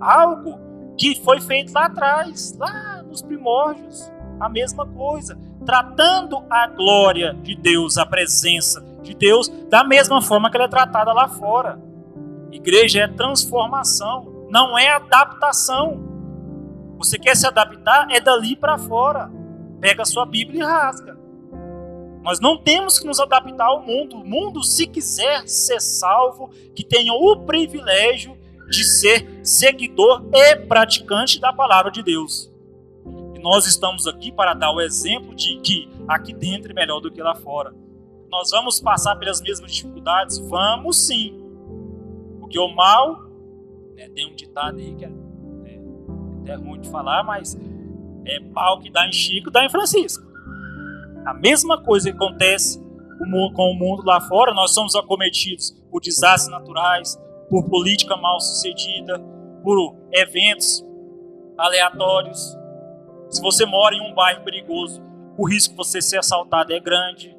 algo 0.00 0.58
que 0.96 1.14
foi 1.20 1.40
feito 1.40 1.72
lá 1.72 1.86
atrás, 1.86 2.56
lá 2.58 3.02
nos 3.02 3.20
primórdios. 3.20 4.10
A 4.40 4.48
mesma 4.48 4.86
coisa, 4.86 5.38
tratando 5.66 6.42
a 6.48 6.66
glória 6.68 7.34
de 7.42 7.56
Deus, 7.56 7.98
a 7.98 8.06
presença 8.06 8.82
de 9.02 9.14
Deus, 9.14 9.48
da 9.68 9.82
mesma 9.84 10.22
forma 10.22 10.50
que 10.50 10.56
ela 10.56 10.66
é 10.66 10.68
tratada 10.68 11.12
lá 11.12 11.28
fora. 11.28 11.78
Igreja 12.50 13.00
é 13.00 13.08
transformação, 13.08 14.37
não 14.48 14.78
é 14.78 14.88
adaptação. 14.88 16.06
Você 16.98 17.18
quer 17.18 17.36
se 17.36 17.46
adaptar? 17.46 18.08
É 18.10 18.20
dali 18.20 18.56
para 18.56 18.78
fora. 18.78 19.30
Pega 19.80 20.02
a 20.02 20.06
sua 20.06 20.26
Bíblia 20.26 20.60
e 20.60 20.64
rasga. 20.64 21.18
Nós 22.22 22.40
não 22.40 22.58
temos 22.58 22.98
que 22.98 23.06
nos 23.06 23.20
adaptar 23.20 23.66
ao 23.66 23.82
mundo. 23.82 24.16
O 24.16 24.26
mundo, 24.26 24.62
se 24.62 24.86
quiser 24.86 25.46
ser 25.46 25.80
salvo, 25.80 26.50
que 26.74 26.84
tenha 26.84 27.12
o 27.12 27.44
privilégio 27.44 28.36
de 28.68 28.84
ser 28.84 29.40
seguidor 29.42 30.26
e 30.32 30.56
praticante 30.56 31.40
da 31.40 31.52
palavra 31.52 31.90
de 31.90 32.02
Deus. 32.02 32.52
E 33.34 33.38
nós 33.38 33.66
estamos 33.66 34.06
aqui 34.06 34.32
para 34.32 34.52
dar 34.52 34.72
o 34.72 34.80
exemplo 34.80 35.34
de 35.34 35.58
que 35.60 35.88
aqui 36.06 36.34
dentro 36.34 36.72
é 36.72 36.74
melhor 36.74 37.00
do 37.00 37.10
que 37.10 37.22
lá 37.22 37.34
fora. 37.34 37.74
Nós 38.30 38.50
vamos 38.50 38.80
passar 38.80 39.16
pelas 39.16 39.40
mesmas 39.40 39.72
dificuldades? 39.72 40.38
Vamos 40.38 41.06
sim. 41.06 41.34
Porque 42.40 42.58
o 42.58 42.68
mal, 42.74 43.27
né, 43.98 44.08
tem 44.14 44.30
um 44.30 44.34
ditado 44.34 44.78
aí 44.78 44.94
que 44.94 45.04
é, 45.04 45.10
é, 45.66 46.52
é 46.52 46.54
ruim 46.54 46.80
de 46.80 46.88
falar, 46.88 47.24
mas 47.24 47.58
é 48.24 48.40
pau 48.54 48.78
que 48.78 48.90
dá 48.90 49.06
em 49.06 49.12
Chico, 49.12 49.50
dá 49.50 49.64
em 49.64 49.68
Francisco. 49.68 50.24
A 51.26 51.34
mesma 51.34 51.82
coisa 51.82 52.10
que 52.10 52.16
acontece 52.16 52.80
com 53.18 53.72
o 53.72 53.74
mundo 53.74 54.04
lá 54.04 54.20
fora, 54.20 54.54
nós 54.54 54.72
somos 54.72 54.94
acometidos 54.94 55.72
por 55.90 56.00
desastres 56.00 56.48
naturais, 56.48 57.20
por 57.50 57.68
política 57.68 58.16
mal 58.16 58.38
sucedida, 58.40 59.18
por 59.64 59.96
eventos 60.12 60.84
aleatórios. 61.58 62.56
Se 63.28 63.42
você 63.42 63.66
mora 63.66 63.96
em 63.96 64.00
um 64.00 64.14
bairro 64.14 64.44
perigoso, 64.44 65.02
o 65.36 65.46
risco 65.46 65.72
de 65.72 65.76
você 65.76 66.00
ser 66.00 66.18
assaltado 66.18 66.72
é 66.72 66.78
grande. 66.78 67.36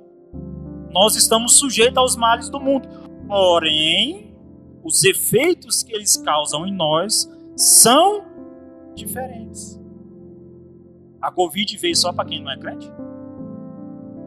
Nós 0.91 1.15
estamos 1.15 1.57
sujeitos 1.57 1.97
aos 1.97 2.15
males 2.17 2.49
do 2.49 2.59
mundo. 2.59 2.87
Porém, 3.27 4.28
os 4.83 5.03
efeitos 5.03 5.83
que 5.83 5.93
eles 5.93 6.17
causam 6.17 6.65
em 6.65 6.73
nós 6.73 7.29
são 7.55 8.23
diferentes. 8.95 9.79
A 11.21 11.31
Covid 11.31 11.77
veio 11.77 11.95
só 11.95 12.13
para 12.13 12.25
quem 12.25 12.41
não 12.41 12.51
é 12.51 12.57
crente? 12.57 12.89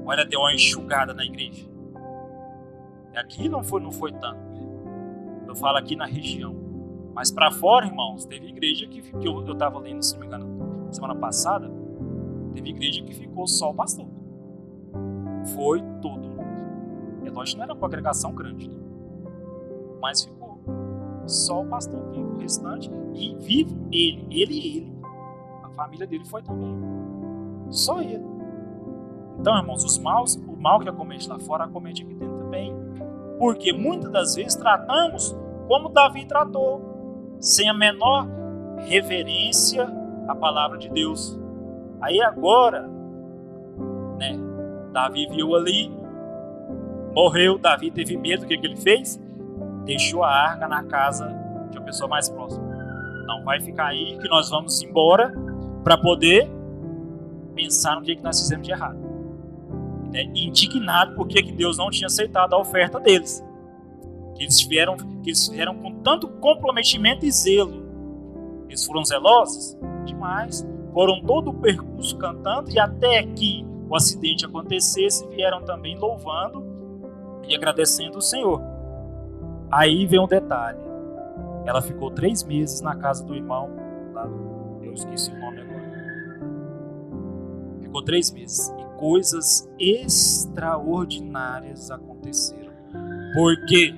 Ou 0.05 0.13
ela 0.13 0.25
deu 0.25 0.41
uma 0.41 0.55
enxugada 0.55 1.15
na 1.15 1.25
igreja? 1.25 1.67
Aqui 3.15 3.49
não 3.49 3.63
foi, 3.63 3.81
não 3.81 3.93
foi 3.93 4.13
tanto. 4.13 4.41
Eu 5.47 5.55
falo 5.55 5.79
aqui 5.79 5.97
na 5.97 6.07
região. 6.07 6.55
Mas 7.15 7.31
para 7.31 7.51
fora, 7.51 7.87
irmãos, 7.87 8.25
teve 8.25 8.49
igreja 8.49 8.87
que, 8.87 9.03
que 9.03 9.29
eu 9.29 9.53
estava 9.53 9.79
lendo, 9.79 10.03
se 10.03 10.15
não 10.15 10.21
me 10.21 10.27
engano, 10.27 10.89
semana 10.91 11.15
passada, 11.15 11.71
teve 12.55 12.71
igreja 12.71 13.03
que 13.03 13.15
ficou 13.15 13.47
só 13.47 13.71
o 13.71 13.75
pastor. 13.75 14.07
Foi 15.55 15.83
todo 16.01 16.29
mundo. 16.29 16.43
É 17.25 17.31
lógico 17.31 17.55
que 17.55 17.57
não 17.57 17.65
era 17.65 17.75
uma 17.75 17.81
congregação 17.81 18.35
grande, 18.35 18.69
né? 18.69 18.83
mas 20.01 20.25
ficou 20.25 20.42
só 21.27 21.63
o 21.63 21.67
pastor 21.67 22.01
vivo, 22.11 22.35
o 22.35 22.39
restante, 22.39 22.91
e 23.15 23.35
vivo 23.37 23.77
ele, 23.91 24.27
ele 24.31 24.55
e 24.55 24.77
ele. 24.79 24.93
A 25.63 25.69
família 25.71 26.07
dele 26.07 26.25
foi 26.25 26.43
também. 26.43 26.75
Só 27.71 28.01
ele. 28.01 28.25
Então, 29.39 29.57
irmãos, 29.57 29.85
os 29.85 29.99
maus, 29.99 30.37
o 30.37 30.57
mal 30.57 30.81
que 30.81 30.89
acomete 30.89 31.29
lá 31.29 31.39
fora, 31.39 31.65
acomete 31.65 32.03
aqui 32.03 32.15
dentro 32.15 32.39
também. 32.39 32.75
Porque 33.39 33.73
muitas 33.73 34.11
das 34.11 34.35
vezes 34.35 34.55
tratamos 34.55 35.37
como 35.67 35.89
Davi 35.89 36.25
tratou, 36.27 37.37
sem 37.41 37.69
a 37.69 37.75
menor 37.75 38.29
reverência 38.79 39.89
à 40.29 40.35
palavra 40.35 40.79
de 40.79 40.89
Deus. 40.89 41.39
Aí 42.01 42.21
agora, 42.21 42.89
né, 44.19 44.39
Davi 44.93 45.27
viu 45.27 45.55
ali, 45.55 45.91
morreu, 47.15 47.59
Davi 47.59 47.91
teve 47.91 48.17
medo, 48.17 48.45
o 48.45 48.47
que, 48.47 48.57
que 48.57 48.67
ele 48.67 48.77
fez? 48.77 49.21
Deixou 49.85 50.23
a 50.23 50.31
arca 50.31 50.69
na 50.69 50.85
casa 50.85 51.27
de 51.71 51.79
uma 51.79 51.85
pessoa 51.85 52.09
mais 52.09 52.29
próxima. 52.29 52.65
Não 53.27 53.45
vai 53.45 53.61
ficar 53.61 53.87
aí 53.87 54.19
que 54.19 54.29
nós 54.29 54.51
vamos 54.51 54.83
embora 54.83 55.33
para 55.83 55.97
poder 55.97 56.51
pensar 57.55 57.97
no 57.97 58.03
que, 58.03 58.17
que 58.17 58.23
nós 58.23 58.41
fizemos 58.41 58.67
de 58.67 58.73
errado. 58.73 58.99
Né? 60.13 60.25
Indignado 60.35 61.15
porque 61.15 61.43
que 61.43 61.53
Deus 61.53 61.79
não 61.79 61.91
tinha 61.91 62.07
aceitado 62.07 62.55
a 62.55 62.59
oferta 62.59 63.01
deles 63.01 63.45
que 64.35 64.45
eles 64.45 64.61
fizeram, 64.61 64.97
que 64.97 65.31
eles 65.31 65.49
fizeram 65.49 65.75
com 65.77 65.93
tanto 66.01 66.29
comprometimento 66.29 67.25
e 67.25 67.31
zelo. 67.31 67.83
Eles 68.69 68.85
foram 68.85 69.05
zelosos 69.05 69.77
demais, 70.05 70.67
foram 70.93 71.21
todo 71.23 71.51
o 71.51 71.55
percurso 71.55 72.17
cantando 72.17 72.71
e 72.71 72.79
até 72.79 73.23
que 73.23 73.65
o 73.89 73.95
acidente 73.95 74.45
acontecesse, 74.45 75.27
vieram 75.29 75.63
também 75.63 75.97
louvando 75.97 76.65
e 77.47 77.55
agradecendo 77.55 78.19
o 78.19 78.23
Senhor. 78.23 78.61
Aí 79.73 80.05
vem 80.05 80.21
um 80.21 80.27
detalhe. 80.27 80.79
Ela 81.65 81.81
ficou 81.81 82.11
três 82.11 82.45
meses 82.45 82.83
na 82.83 82.95
casa 82.95 83.25
do 83.25 83.35
irmão, 83.35 83.71
lá, 84.13 84.29
eu 84.83 84.93
esqueci 84.93 85.33
o 85.33 85.41
nome 85.41 85.63
agora. 85.63 85.81
Ficou 87.81 88.03
três 88.03 88.31
meses 88.31 88.69
e 88.79 88.85
coisas 88.99 89.67
extraordinárias 89.79 91.91
aconteceram. 91.91 92.75
Por 93.33 93.65
quê? 93.65 93.95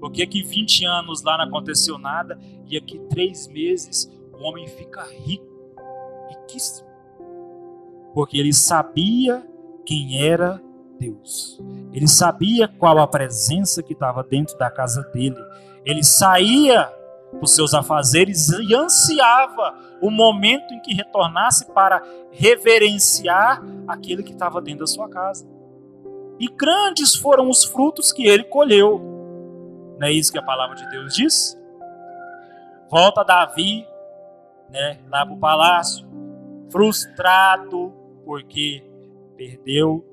Por 0.00 0.10
que, 0.10 0.26
que 0.26 0.42
20 0.42 0.84
anos 0.86 1.22
lá 1.22 1.38
não 1.38 1.44
aconteceu 1.44 1.96
nada 1.96 2.36
e 2.66 2.76
aqui 2.76 2.98
três 3.08 3.46
meses 3.46 4.12
o 4.32 4.38
homem 4.42 4.66
fica 4.66 5.04
rico, 5.04 5.46
riquíssimo? 6.28 6.88
Porque 8.12 8.38
ele 8.38 8.52
sabia 8.52 9.46
quem 9.86 10.20
era 10.20 10.60
Deus. 10.98 11.60
Ele 11.92 12.08
sabia 12.08 12.68
qual 12.68 12.98
a 12.98 13.06
presença 13.06 13.82
que 13.82 13.92
estava 13.92 14.22
dentro 14.22 14.56
da 14.58 14.70
casa 14.70 15.02
dele. 15.12 15.36
Ele 15.84 16.02
saía 16.02 16.90
dos 17.40 17.54
seus 17.54 17.74
afazeres 17.74 18.48
e 18.50 18.74
ansiava 18.74 19.74
o 20.00 20.10
momento 20.10 20.72
em 20.72 20.80
que 20.80 20.94
retornasse 20.94 21.66
para 21.72 22.02
reverenciar 22.30 23.62
aquele 23.86 24.22
que 24.22 24.32
estava 24.32 24.60
dentro 24.60 24.80
da 24.80 24.86
sua 24.86 25.08
casa. 25.08 25.46
E 26.38 26.48
grandes 26.48 27.14
foram 27.14 27.48
os 27.48 27.64
frutos 27.64 28.12
que 28.12 28.26
ele 28.26 28.44
colheu. 28.44 29.00
Não 29.98 30.06
é 30.06 30.12
isso 30.12 30.32
que 30.32 30.38
a 30.38 30.42
palavra 30.42 30.76
de 30.76 30.88
Deus 30.90 31.14
diz? 31.14 31.58
Volta 32.90 33.22
Davi, 33.22 33.86
né, 34.68 34.98
lá 35.08 35.24
para 35.24 35.34
o 35.34 35.38
palácio, 35.38 36.06
frustrado 36.70 37.92
porque 38.24 38.84
perdeu 39.36 40.04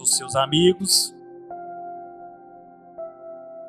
dos 0.00 0.16
seus 0.16 0.34
amigos. 0.34 1.14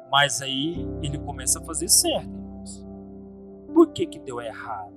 Mas 0.09 0.41
aí 0.41 0.87
ele 1.01 1.17
começa 1.19 1.59
a 1.59 1.63
fazer 1.63 1.87
certo, 1.87 2.29
irmãos. 2.29 2.85
Por 3.73 3.87
que, 3.91 4.05
que 4.05 4.19
deu 4.19 4.41
errado? 4.41 4.93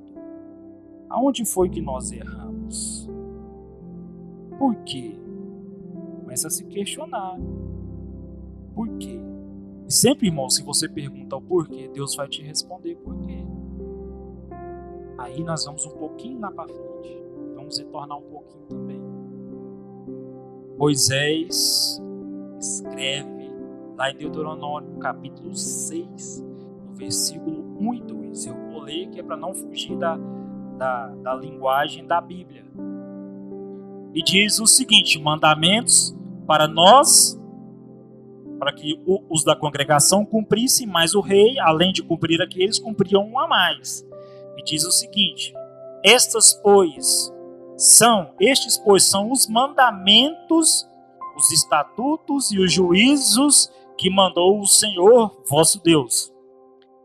Aonde 1.09 1.45
foi 1.45 1.69
que 1.69 1.81
nós 1.81 2.11
erramos? 2.11 3.09
Por 4.59 4.75
quê? 4.85 5.17
Começa 6.21 6.49
a 6.49 6.51
se 6.51 6.65
questionar. 6.65 7.37
Por 8.75 8.89
quê? 8.99 9.21
E 9.87 9.93
sempre, 9.93 10.29
irmão, 10.29 10.49
se 10.49 10.63
você 10.63 10.89
pergunta 10.89 11.37
o 11.37 11.43
porquê, 11.43 11.89
Deus 11.93 12.17
vai 12.17 12.27
te 12.27 12.43
responder 12.43 12.97
por 12.97 13.15
quê. 13.21 13.45
Aí 15.19 15.45
nós 15.45 15.65
vamos 15.65 15.85
um 15.87 15.97
pouquinho 15.97 16.41
lá 16.41 16.51
para 16.51 16.67
frente. 16.67 17.23
Vamos 17.55 17.79
retornar 17.79 18.19
um 18.19 18.23
pouquinho 18.23 18.67
também. 18.67 19.04
Moisés 20.77 22.03
escreve 22.59 23.51
lá 23.97 24.11
em 24.11 24.17
Deuteronômio, 24.17 24.99
capítulo 24.99 25.55
6, 25.55 26.45
no 26.87 26.95
versículo 26.95 27.77
1 27.79 27.95
e 27.95 28.01
2. 28.01 28.47
Eu 28.47 28.55
vou 28.55 28.81
ler 28.81 29.09
que 29.09 29.21
é 29.21 29.23
para 29.23 29.37
não 29.37 29.55
fugir 29.55 29.97
da, 29.97 30.19
da, 30.77 31.09
da 31.09 31.35
linguagem 31.35 32.07
da 32.07 32.21
Bíblia. 32.21 32.65
E 34.13 34.23
diz 34.23 34.59
o 34.59 34.67
seguinte: 34.67 35.19
mandamentos 35.21 36.17
para 36.47 36.67
nós 36.67 37.39
para 38.59 38.73
que 38.73 38.99
os 39.29 39.45
da 39.45 39.55
congregação 39.55 40.25
cumprissem, 40.25 40.87
mas 40.87 41.15
o 41.15 41.21
rei, 41.21 41.59
além 41.59 41.93
de 41.93 42.03
cumprir 42.03 42.41
aqueles, 42.41 42.79
cumpriam 42.79 43.23
um 43.29 43.39
a 43.39 43.47
mais. 43.47 44.07
E 44.57 44.63
diz 44.63 44.85
o 44.85 44.93
seguinte: 44.93 45.53
Estas, 46.03 46.55
pois, 46.55 47.34
são, 47.77 48.35
estes, 48.41 48.79
pois, 48.79 49.05
são 49.05 49.31
os 49.31 49.47
mandamentos, 49.47 50.89
os 51.37 51.51
estatutos 51.53 52.51
e 52.53 52.59
os 52.59 52.73
juízos 52.73 53.71
que 53.99 54.11
mandou 54.11 54.61
o 54.61 54.67
Senhor 54.67 55.43
vosso 55.49 55.83
Deus, 55.83 56.33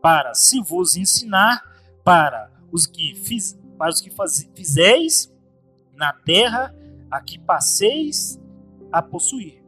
para 0.00 0.34
se 0.34 0.60
vos 0.60 0.96
ensinar 0.96 1.62
para 2.04 2.50
os 2.72 2.86
que 2.86 3.14
fiz, 3.14 3.58
para 3.78 3.90
os 3.90 4.00
que 4.00 4.10
faz, 4.10 4.48
fizeis 4.54 5.32
na 5.94 6.12
terra 6.12 6.74
a 7.10 7.20
que 7.20 7.38
passeis 7.38 8.40
a 8.92 9.02
possuir 9.02 9.60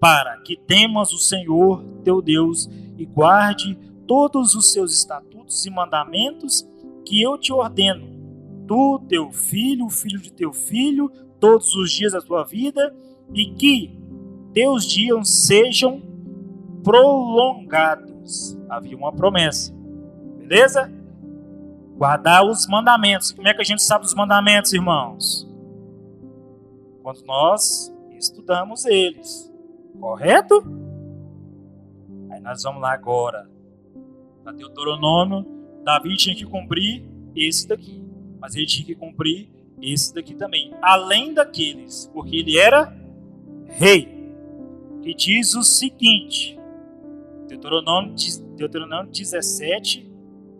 para 0.00 0.38
que 0.38 0.56
temas 0.56 1.12
o 1.12 1.18
Senhor 1.18 1.84
teu 2.04 2.22
Deus 2.22 2.68
e 2.96 3.04
guarde 3.04 3.76
todos 4.06 4.54
os 4.54 4.72
seus 4.72 4.92
estatutos 4.92 5.66
e 5.66 5.70
mandamentos 5.70 6.66
que 7.04 7.20
eu 7.20 7.36
te 7.36 7.52
ordeno, 7.52 8.08
tu, 8.68 9.00
teu 9.08 9.32
filho, 9.32 9.86
o 9.86 9.90
filho 9.90 10.20
de 10.20 10.30
teu 10.30 10.52
filho, 10.52 11.10
todos 11.40 11.74
os 11.74 11.90
dias 11.90 12.12
da 12.12 12.20
tua 12.20 12.44
vida, 12.44 12.94
e 13.34 13.46
que 13.46 13.98
teus 14.52 14.86
dias 14.86 15.28
sejam 15.28 16.02
prolongados. 16.84 18.56
Havia 18.68 18.96
uma 18.96 19.12
promessa, 19.12 19.74
beleza? 20.36 20.92
Guardar 21.96 22.44
os 22.44 22.68
mandamentos. 22.68 23.32
Como 23.32 23.48
é 23.48 23.54
que 23.54 23.62
a 23.62 23.64
gente 23.64 23.82
sabe 23.82 24.04
os 24.04 24.14
mandamentos, 24.14 24.72
irmãos? 24.72 25.48
Quando 27.02 27.24
nós 27.24 27.92
estudamos 28.18 28.84
eles, 28.84 29.50
correto? 29.98 30.62
Aí 32.30 32.40
nós 32.40 32.62
vamos 32.62 32.82
lá 32.82 32.92
agora. 32.92 33.48
Para 34.44 34.52
Deuteronômio, 34.52 35.44
Davi 35.84 36.16
tinha 36.16 36.36
que 36.36 36.44
cumprir 36.44 37.04
esse 37.34 37.66
daqui. 37.66 38.07
Mas 38.40 38.54
ele 38.54 38.66
tinha 38.66 38.86
que 38.86 38.94
cumprir 38.94 39.48
esse 39.80 40.14
daqui 40.14 40.34
também. 40.34 40.72
Além 40.82 41.34
daqueles, 41.34 42.10
porque 42.12 42.36
ele 42.36 42.58
era 42.58 42.94
rei. 43.66 44.08
Que 45.02 45.14
diz 45.14 45.54
o 45.54 45.62
seguinte: 45.62 46.58
Deuteronômio, 47.46 48.14
Deuteronômio 48.56 49.10
17, 49.10 50.10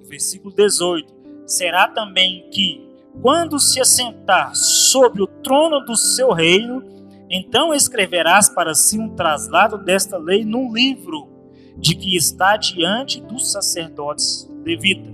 versículo 0.09 0.55
18 0.55 1.19
será 1.47 1.89
também 1.89 2.47
que, 2.51 2.87
quando 3.23 3.59
se 3.59 3.81
assentar 3.81 4.55
sobre 4.55 5.23
o 5.23 5.27
trono 5.27 5.81
do 5.81 5.97
seu 5.97 6.33
reino, 6.33 6.85
então 7.31 7.75
escreverás 7.75 8.49
para 8.49 8.75
si 8.75 8.99
um 8.99 9.15
traslado 9.15 9.79
desta 9.79 10.17
lei 10.19 10.45
num 10.45 10.73
livro 10.73 11.29
de 11.77 11.95
que 11.95 12.17
está 12.17 12.57
diante 12.57 13.21
dos 13.21 13.51
sacerdotes 13.51 14.49
levita. 14.65 15.11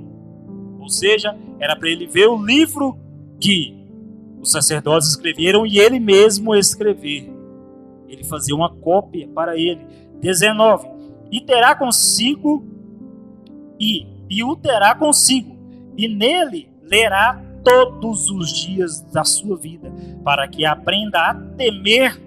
Ou 0.81 0.89
seja, 0.89 1.37
era 1.59 1.77
para 1.77 1.89
ele 1.89 2.07
ver 2.07 2.29
o 2.29 2.43
livro 2.43 2.99
que 3.41 3.75
os 4.41 4.51
sacerdotes 4.51 5.09
escreveram 5.09 5.67
e 5.67 5.79
ele 5.79 5.99
mesmo 5.99 6.55
escrever. 6.55 7.33
Ele 8.09 8.25
fazia 8.25 8.55
uma 8.55 8.71
cópia 8.71 9.29
para 9.29 9.57
ele. 9.57 9.81
19. 10.21 10.89
E 11.31 11.41
terá 11.41 11.75
consigo 11.75 12.65
e, 13.81 14.07
e 14.31 14.45
o 14.45 14.55
terá 14.57 14.95
consigo 14.95 15.55
e 15.97 16.09
nele 16.09 16.69
lerá 16.83 17.41
todos 17.63 18.31
os 18.31 18.51
dias 18.53 19.01
da 19.01 19.25
sua 19.25 19.57
vida, 19.57 19.91
para 20.23 20.47
que 20.47 20.67
aprenda 20.67 21.31
a 21.31 21.35
temer 21.35 22.21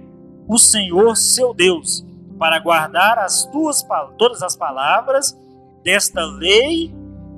o 0.47 0.57
Senhor 0.57 1.15
seu 1.15 1.53
Deus, 1.53 2.05
para 2.39 2.59
guardar 2.59 3.19
as 3.19 3.45
tuas 3.45 3.85
todas 4.17 4.41
as 4.41 4.55
palavras 4.55 5.37
desta 5.83 6.25
lei 6.25 6.93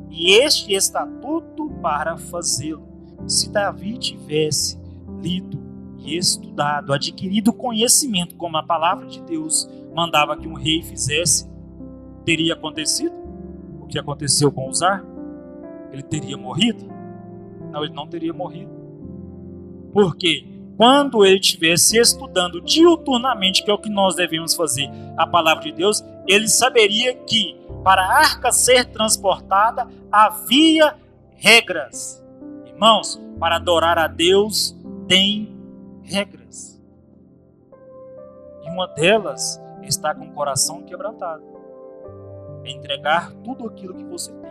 e 0.10 0.32
este 0.34 0.74
estatuto 0.74 1.69
para 1.82 2.18
fazê-lo. 2.18 2.88
Se 3.28 3.50
Davi 3.50 3.98
tivesse 3.98 4.80
lido 5.22 5.60
e 6.00 6.18
estudado, 6.18 6.94
adquirido 6.94 7.52
conhecimento 7.52 8.36
como 8.36 8.58
a 8.58 8.64
palavra 8.64 9.08
de 9.08 9.22
Deus 9.22 9.70
mandava 9.94 10.38
que 10.38 10.48
um 10.48 10.54
rei 10.54 10.82
fizesse, 10.82 11.50
teria 12.24 12.54
acontecido 12.54 13.14
o 13.80 13.86
que 13.86 14.00
aconteceu 14.00 14.52
com 14.52 14.70
Usar? 14.70 15.04
ele 15.92 16.04
teria 16.04 16.38
morrido? 16.38 16.86
Não, 17.72 17.84
ele 17.84 17.94
não 17.94 18.08
teria 18.08 18.34
morrido. 18.34 18.72
Porque 19.92 20.46
quando 20.78 21.26
ele 21.26 21.40
estivesse 21.40 21.98
estudando 21.98 22.62
diuturnamente, 22.62 23.64
que 23.64 23.72
é 23.72 23.74
o 23.74 23.78
que 23.78 23.90
nós 23.90 24.16
devemos 24.16 24.56
fazer, 24.56 24.90
a 25.18 25.28
palavra 25.28 25.64
de 25.64 25.72
Deus, 25.72 26.04
ele 26.28 26.48
saberia 26.48 27.14
que 27.16 27.58
para 27.84 28.02
a 28.02 28.18
arca 28.20 28.52
ser 28.52 28.86
transportada 28.86 29.88
havia 30.12 30.96
regras. 31.40 32.24
Irmãos, 32.66 33.22
para 33.40 33.56
adorar 33.56 33.98
a 33.98 34.08
Deus 34.08 34.78
tem 35.08 35.58
regras. 36.04 36.80
E 38.64 38.70
uma 38.70 38.88
delas 38.88 39.60
está 39.84 40.14
com 40.14 40.26
o 40.26 40.34
coração 40.34 40.84
quebrantado. 40.84 41.44
É 42.64 42.72
entregar 42.72 43.32
tudo 43.44 43.66
aquilo 43.66 43.96
que 43.96 44.04
você 44.04 44.32
tem 44.32 44.50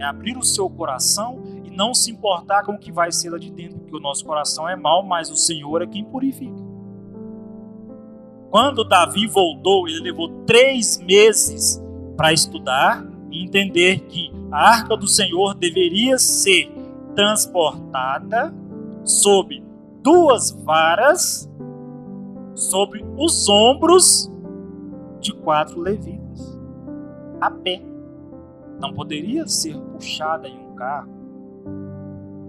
é 0.00 0.04
abrir 0.04 0.36
o 0.36 0.42
seu 0.42 0.68
coração 0.68 1.42
e 1.62 1.70
não 1.70 1.94
se 1.94 2.10
importar 2.10 2.64
com 2.64 2.72
o 2.72 2.78
que 2.78 2.90
vai 2.90 3.12
ser 3.12 3.30
lá 3.30 3.38
de 3.38 3.50
dentro, 3.50 3.78
porque 3.78 3.96
o 3.96 4.00
nosso 4.00 4.24
coração 4.24 4.68
é 4.68 4.74
mau, 4.74 5.02
mas 5.02 5.30
o 5.30 5.36
Senhor 5.36 5.82
é 5.82 5.86
quem 5.86 6.04
purifica. 6.04 6.70
Quando 8.50 8.82
Davi 8.82 9.26
voltou, 9.26 9.86
ele 9.86 10.00
levou 10.00 10.28
três 10.44 10.98
meses 10.98 11.80
para 12.16 12.32
estudar 12.32 13.06
e 13.30 13.44
entender 13.44 14.00
que 14.00 14.32
a 14.50 14.70
arca 14.70 14.96
do 14.96 15.06
Senhor 15.06 15.54
deveria 15.54 16.18
ser 16.18 16.70
transportada 17.14 18.52
sob 19.04 19.62
duas 20.02 20.50
varas 20.50 21.48
sobre 22.54 23.04
os 23.16 23.48
ombros 23.48 24.30
de 25.20 25.32
quatro 25.34 25.80
levitas, 25.80 26.58
a 27.40 27.50
pé 27.50 27.82
não 28.80 28.94
poderia 28.94 29.46
ser 29.46 29.78
puxada 29.78 30.48
em 30.48 30.58
um 30.58 30.74
carro. 30.74 31.10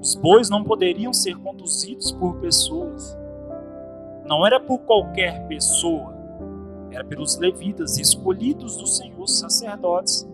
Os 0.02 0.16
bois 0.16 0.50
não 0.50 0.64
poderiam 0.64 1.14
ser 1.14 1.36
conduzidos 1.38 2.12
por 2.14 2.36
pessoas. 2.38 3.18
Não 4.26 4.46
era 4.46 4.60
por 4.60 4.80
qualquer 4.80 5.46
pessoa, 5.48 6.14
era 6.90 7.04
pelos 7.04 7.38
levitas 7.38 7.98
escolhidos 7.98 8.78
do 8.78 8.88
Senhor, 8.88 9.28
sacerdotes. 9.28 10.28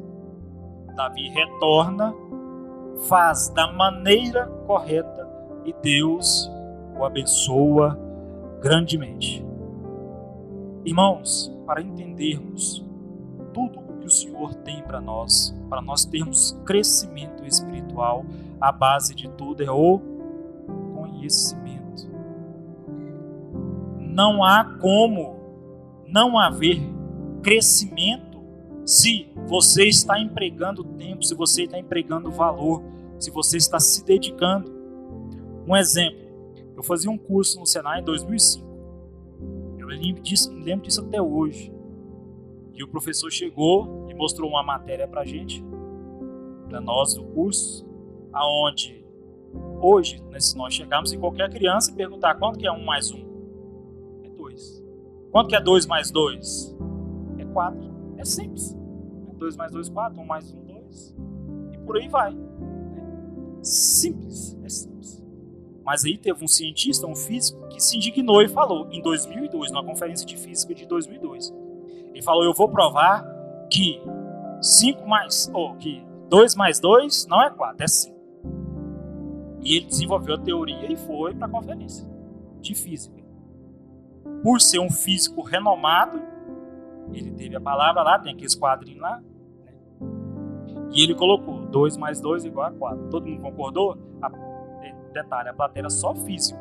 Davi 0.98 1.30
retorna, 1.30 2.12
faz 3.08 3.50
da 3.50 3.72
maneira 3.72 4.48
correta 4.66 5.30
e 5.64 5.72
Deus 5.72 6.52
o 6.98 7.06
abençoa 7.06 7.96
grandemente. 8.60 9.46
Irmãos, 10.84 11.56
para 11.68 11.82
entendermos 11.82 12.84
tudo 13.54 13.88
o 14.08 14.10
Senhor 14.10 14.56
tem 14.56 14.82
para 14.84 15.02
nós, 15.02 15.56
para 15.70 15.82
nós 15.82 16.06
termos 16.06 16.58
crescimento 16.66 17.46
espiritual, 17.46 18.26
a 18.60 18.72
base 18.72 19.14
de 19.14 19.30
tudo 19.30 19.62
é 19.62 19.70
o 19.70 20.00
conhecimento. 20.96 22.10
Não 24.00 24.44
há 24.44 24.64
como 24.80 25.36
não 26.08 26.40
haver 26.40 26.82
crescimento 27.44 28.27
se 28.88 29.30
você 29.48 29.86
está 29.86 30.18
empregando 30.18 30.82
tempo, 30.82 31.22
se 31.22 31.36
você 31.36 31.64
está 31.64 31.78
empregando 31.78 32.32
valor, 32.32 32.82
se 33.20 33.30
você 33.30 33.58
está 33.58 33.82
se 33.82 34.06
dedicando. 34.06 34.72
Um 35.68 35.76
exemplo, 35.76 36.26
eu 36.74 36.82
fazia 36.82 37.12
um 37.12 37.18
curso 37.18 37.60
no 37.60 37.66
Senai 37.66 38.00
em 38.00 38.04
2005. 38.06 38.66
Eu 39.78 39.88
lembro 39.88 40.22
disso, 40.22 40.54
lembro 40.54 40.86
disso 40.86 41.02
até 41.02 41.22
hoje. 41.22 41.70
E 42.74 42.82
o 42.82 42.88
professor 42.88 43.30
chegou 43.30 44.08
e 44.10 44.14
mostrou 44.14 44.50
uma 44.50 44.64
matéria 44.64 45.06
para 45.06 45.26
gente, 45.26 45.62
para 46.70 46.80
nós 46.80 47.14
do 47.14 47.26
curso, 47.26 47.86
aonde 48.32 49.04
hoje, 49.82 50.24
né, 50.30 50.40
se 50.40 50.56
nós 50.56 50.74
chegarmos 50.74 51.12
em 51.12 51.20
qualquer 51.20 51.50
criança 51.50 51.92
e 51.92 51.94
perguntar 51.94 52.36
quanto 52.36 52.58
que 52.58 52.66
é 52.66 52.72
um 52.72 52.86
mais 52.86 53.12
um, 53.12 53.26
é 54.24 54.30
dois. 54.30 54.82
Quanto 55.30 55.50
que 55.50 55.58
é 55.58 55.62
dois 55.62 55.86
mais 55.86 56.10
dois? 56.10 56.74
É 57.38 57.44
quatro. 57.44 57.87
Simples. 58.28 58.76
É 59.30 59.34
dois 59.34 59.56
mais 59.56 59.72
dois, 59.72 59.90
quatro. 59.90 60.22
Um 60.22 60.26
mais 60.26 60.54
um, 60.54 60.64
dois. 60.66 61.16
E 61.74 61.78
por 61.80 61.98
aí 61.98 62.08
vai. 62.08 62.34
É 62.34 63.64
simples. 63.64 64.58
É 64.64 64.70
simples. 64.70 65.24
Mas 65.86 66.04
aí 66.04 66.18
teve 66.18 66.44
um 66.44 66.48
cientista, 66.48 67.08
um 67.08 67.16
físico, 67.16 67.66
que 67.70 67.80
se 67.82 67.96
indignou 67.96 68.42
e 68.42 68.50
falou, 68.50 68.90
em 68.92 69.02
2002, 69.02 69.72
numa 69.72 69.86
conferência 69.86 70.26
de 70.26 70.36
física 70.36 70.76
de 70.76 70.86
2002, 70.86 71.54
ele 72.10 72.22
falou: 72.22 72.44
Eu 72.44 72.54
vou 72.54 72.68
provar 72.68 73.26
que 73.72 74.02
5 74.62 75.08
mais. 75.08 75.50
ou 75.54 75.76
que 75.76 76.06
2 76.30 76.56
mais 76.56 76.80
2 76.80 77.28
não 77.28 77.42
é 77.42 77.50
4, 77.50 77.82
é 77.82 77.88
5. 77.88 78.18
E 79.64 79.78
ele 79.78 79.86
desenvolveu 79.86 80.36
a 80.36 80.40
teoria 80.40 80.92
e 80.92 80.98
foi 80.98 81.34
para 81.34 81.48
a 81.48 81.50
conferência 81.50 82.06
de 82.60 82.76
física. 82.76 83.24
Por 84.44 84.60
ser 84.60 84.80
um 84.80 84.90
físico 84.90 85.42
renomado, 85.42 86.22
ele 87.14 87.32
teve 87.32 87.56
a 87.56 87.62
palavra 87.62 88.04
lá, 88.04 88.20
tem 88.20 88.34
aqueles 88.34 88.56
quadrinhos 88.56 89.02
lá. 89.02 89.18
Né? 89.18 89.24
E 90.92 91.04
ele 91.04 91.16
colocou 91.16 91.60
2 91.68 91.98
mais 91.98 92.20
2 92.20 92.46
igual 92.46 92.68
a 92.68 92.72
4. 92.72 93.10
Todo 93.10 93.28
mundo 93.28 93.42
concordou? 93.42 93.98
A, 94.22 94.30
detalhe, 95.14 95.50
a 95.50 95.54
plateia 95.54 95.82
era 95.82 95.90
só 95.90 96.14
físico. 96.16 96.60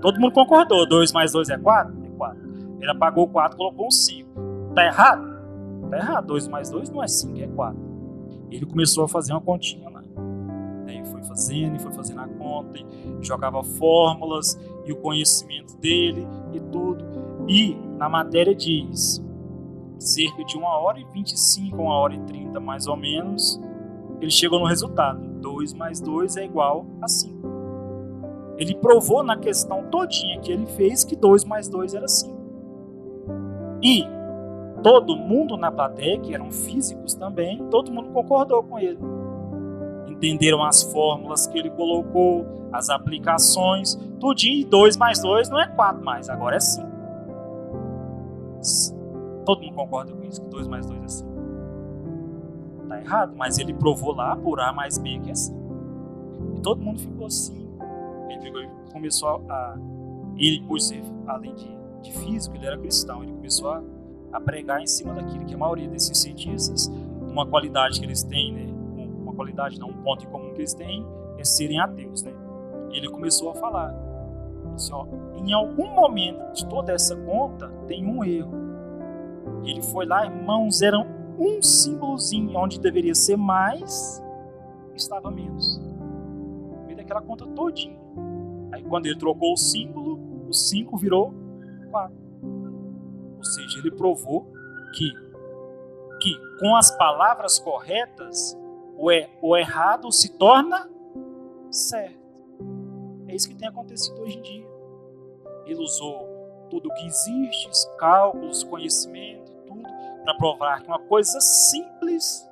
Todo 0.00 0.20
mundo 0.20 0.32
concordou. 0.32 0.86
2 0.86 1.12
mais 1.12 1.32
2 1.32 1.48
é 1.50 1.58
4? 1.58 1.94
É 2.04 2.10
4. 2.16 2.40
Ele 2.80 2.90
apagou 2.90 3.28
4 3.28 3.56
colocou 3.56 3.86
um 3.86 3.90
5. 3.90 4.28
Tá 4.74 4.84
errado? 4.84 5.24
Tá 5.90 5.96
errado. 5.96 6.26
2 6.26 6.48
mais 6.48 6.70
2 6.70 6.90
não 6.90 7.02
é 7.02 7.08
5, 7.08 7.38
é 7.38 7.46
4. 7.46 7.92
Ele 8.50 8.66
começou 8.66 9.04
a 9.04 9.08
fazer 9.08 9.32
uma 9.32 9.40
continha 9.40 9.88
lá. 9.88 10.02
Aí 10.86 11.04
foi 11.06 11.22
fazendo, 11.22 11.76
e 11.76 11.78
foi 11.78 11.92
fazendo 11.92 12.20
a 12.20 12.28
conta, 12.28 12.78
e 12.78 12.84
jogava 13.24 13.62
fórmulas, 13.62 14.60
e 14.84 14.92
o 14.92 14.96
conhecimento 14.96 15.76
dele, 15.78 16.26
e 16.52 16.60
tudo. 16.60 17.04
E 17.48 17.74
na 17.96 18.08
matéria 18.08 18.54
diz 18.54 19.24
cerca 20.02 20.44
de 20.44 20.56
uma 20.56 20.76
hora 20.78 20.98
e 20.98 21.04
25, 21.04 21.76
uma 21.80 21.94
hora 21.94 22.14
e 22.14 22.20
30 22.20 22.60
mais 22.60 22.86
ou 22.86 22.96
menos, 22.96 23.60
ele 24.20 24.30
chegou 24.30 24.58
no 24.58 24.66
resultado. 24.66 25.20
2 25.40 25.74
mais 25.74 26.00
2 26.00 26.36
é 26.36 26.44
igual 26.44 26.86
a 27.00 27.08
5. 27.08 27.42
Ele 28.58 28.74
provou 28.74 29.22
na 29.22 29.36
questão 29.36 29.84
todinha 29.84 30.38
que 30.40 30.52
ele 30.52 30.66
fez 30.66 31.04
que 31.04 31.16
2 31.16 31.44
mais 31.44 31.68
2 31.68 31.94
era 31.94 32.06
5. 32.06 32.32
E 33.82 34.04
todo 34.82 35.16
mundo 35.16 35.56
na 35.56 35.70
plateia, 35.70 36.18
que 36.18 36.34
eram 36.34 36.50
físicos 36.50 37.14
também, 37.14 37.58
todo 37.70 37.90
mundo 37.90 38.10
concordou 38.10 38.62
com 38.62 38.78
ele. 38.78 38.98
Entenderam 40.08 40.62
as 40.62 40.82
fórmulas 40.82 41.46
que 41.46 41.58
ele 41.58 41.70
colocou, 41.70 42.46
as 42.72 42.90
aplicações, 42.90 43.94
tudinho, 44.20 44.60
e 44.60 44.64
2 44.64 44.96
mais 44.96 45.20
2 45.20 45.48
não 45.48 45.60
é 45.60 45.66
4 45.66 46.04
mais, 46.04 46.28
agora 46.28 46.56
é 46.56 46.60
5. 46.60 46.92
Todo 49.44 49.62
mundo 49.62 49.74
concorda 49.74 50.12
com 50.12 50.22
isso, 50.24 50.40
que 50.40 50.48
2 50.48 50.68
mais 50.68 50.86
2 50.86 51.02
é 51.02 51.08
5. 51.08 51.32
Tá 52.88 53.00
errado, 53.00 53.34
mas 53.36 53.58
ele 53.58 53.74
provou 53.74 54.14
lá 54.14 54.36
por 54.36 54.60
A 54.60 54.72
mais 54.72 54.98
B 54.98 55.18
que 55.18 55.30
é 55.30 55.34
5. 55.34 55.62
E 56.56 56.60
todo 56.60 56.80
mundo 56.80 57.00
ficou 57.00 57.26
assim. 57.26 57.68
Ele 58.28 58.68
começou 58.92 59.44
a. 59.48 59.78
Ele, 60.36 60.62
por 60.66 60.80
ser, 60.80 61.02
além 61.26 61.54
de, 61.54 61.70
de 62.02 62.12
físico, 62.12 62.56
ele 62.56 62.66
era 62.66 62.78
cristão, 62.78 63.22
ele 63.22 63.32
começou 63.32 63.70
a, 63.70 63.82
a 64.32 64.40
pregar 64.40 64.80
em 64.80 64.86
cima 64.86 65.12
daquilo 65.12 65.44
que 65.44 65.54
a 65.54 65.58
maioria 65.58 65.88
desses 65.88 66.16
cientistas, 66.18 66.90
uma 67.20 67.46
qualidade 67.46 68.00
que 68.00 68.06
eles 68.06 68.22
têm, 68.22 68.52
né? 68.52 68.66
Uma 69.22 69.34
qualidade, 69.34 69.78
não, 69.78 69.88
um 69.88 70.02
ponto 70.02 70.24
em 70.24 70.28
comum 70.28 70.52
que 70.52 70.60
eles 70.60 70.74
têm 70.74 71.04
é 71.38 71.44
serem 71.44 71.78
ateus, 71.80 72.22
né? 72.22 72.32
Ele 72.90 73.08
começou 73.08 73.50
a 73.50 73.54
falar. 73.54 73.94
Assim, 74.74 74.92
ó, 74.92 75.06
em 75.36 75.52
algum 75.52 75.92
momento 75.94 76.52
de 76.54 76.66
toda 76.66 76.92
essa 76.92 77.14
conta 77.14 77.68
tem 77.86 78.06
um 78.06 78.24
erro 78.24 78.61
ele 79.70 79.82
foi 79.82 80.06
lá, 80.06 80.24
irmãos, 80.26 80.82
eram 80.82 81.06
um 81.38 81.62
símbolozinho 81.62 82.56
onde 82.56 82.78
deveria 82.78 83.14
ser 83.14 83.36
mais, 83.36 84.22
estava 84.94 85.30
menos. 85.30 85.78
No 85.78 86.84
meio 86.84 86.96
daquela 86.96 87.22
conta 87.22 87.46
todinha. 87.46 87.98
Aí 88.72 88.82
quando 88.82 89.06
ele 89.06 89.18
trocou 89.18 89.52
o 89.52 89.56
símbolo, 89.56 90.18
o 90.48 90.52
5 90.52 90.96
virou 90.96 91.34
4. 91.90 92.16
Ou 93.38 93.44
seja, 93.44 93.78
ele 93.78 93.90
provou 93.90 94.52
que, 94.94 95.10
que 96.20 96.34
com 96.60 96.76
as 96.76 96.90
palavras 96.96 97.58
corretas, 97.58 98.56
o, 98.96 99.10
é, 99.10 99.28
o 99.40 99.56
errado 99.56 100.10
se 100.12 100.36
torna 100.36 100.88
certo. 101.70 102.22
É 103.26 103.34
isso 103.34 103.48
que 103.48 103.54
tem 103.54 103.66
acontecido 103.66 104.20
hoje 104.20 104.38
em 104.38 104.42
dia. 104.42 104.66
Ele 105.66 105.82
usou 105.82 106.28
tudo 106.70 106.88
o 106.88 106.94
que 106.94 107.06
existe, 107.06 107.68
cálculos, 107.98 108.62
conhecimento, 108.62 109.41
para 110.24 110.34
provar 110.34 110.82
que 110.82 110.88
uma 110.88 110.98
coisa 111.00 111.40
simples 111.40 112.48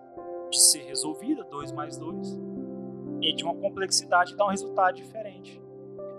de 0.50 0.60
ser 0.60 0.82
resolvida, 0.84 1.44
2 1.44 1.72
mais 1.72 1.96
2, 1.96 2.38
é 3.22 3.32
de 3.32 3.44
uma 3.44 3.54
complexidade 3.54 4.32
e 4.32 4.36
dá 4.36 4.46
um 4.46 4.50
resultado 4.50 4.94
diferente. 4.94 5.60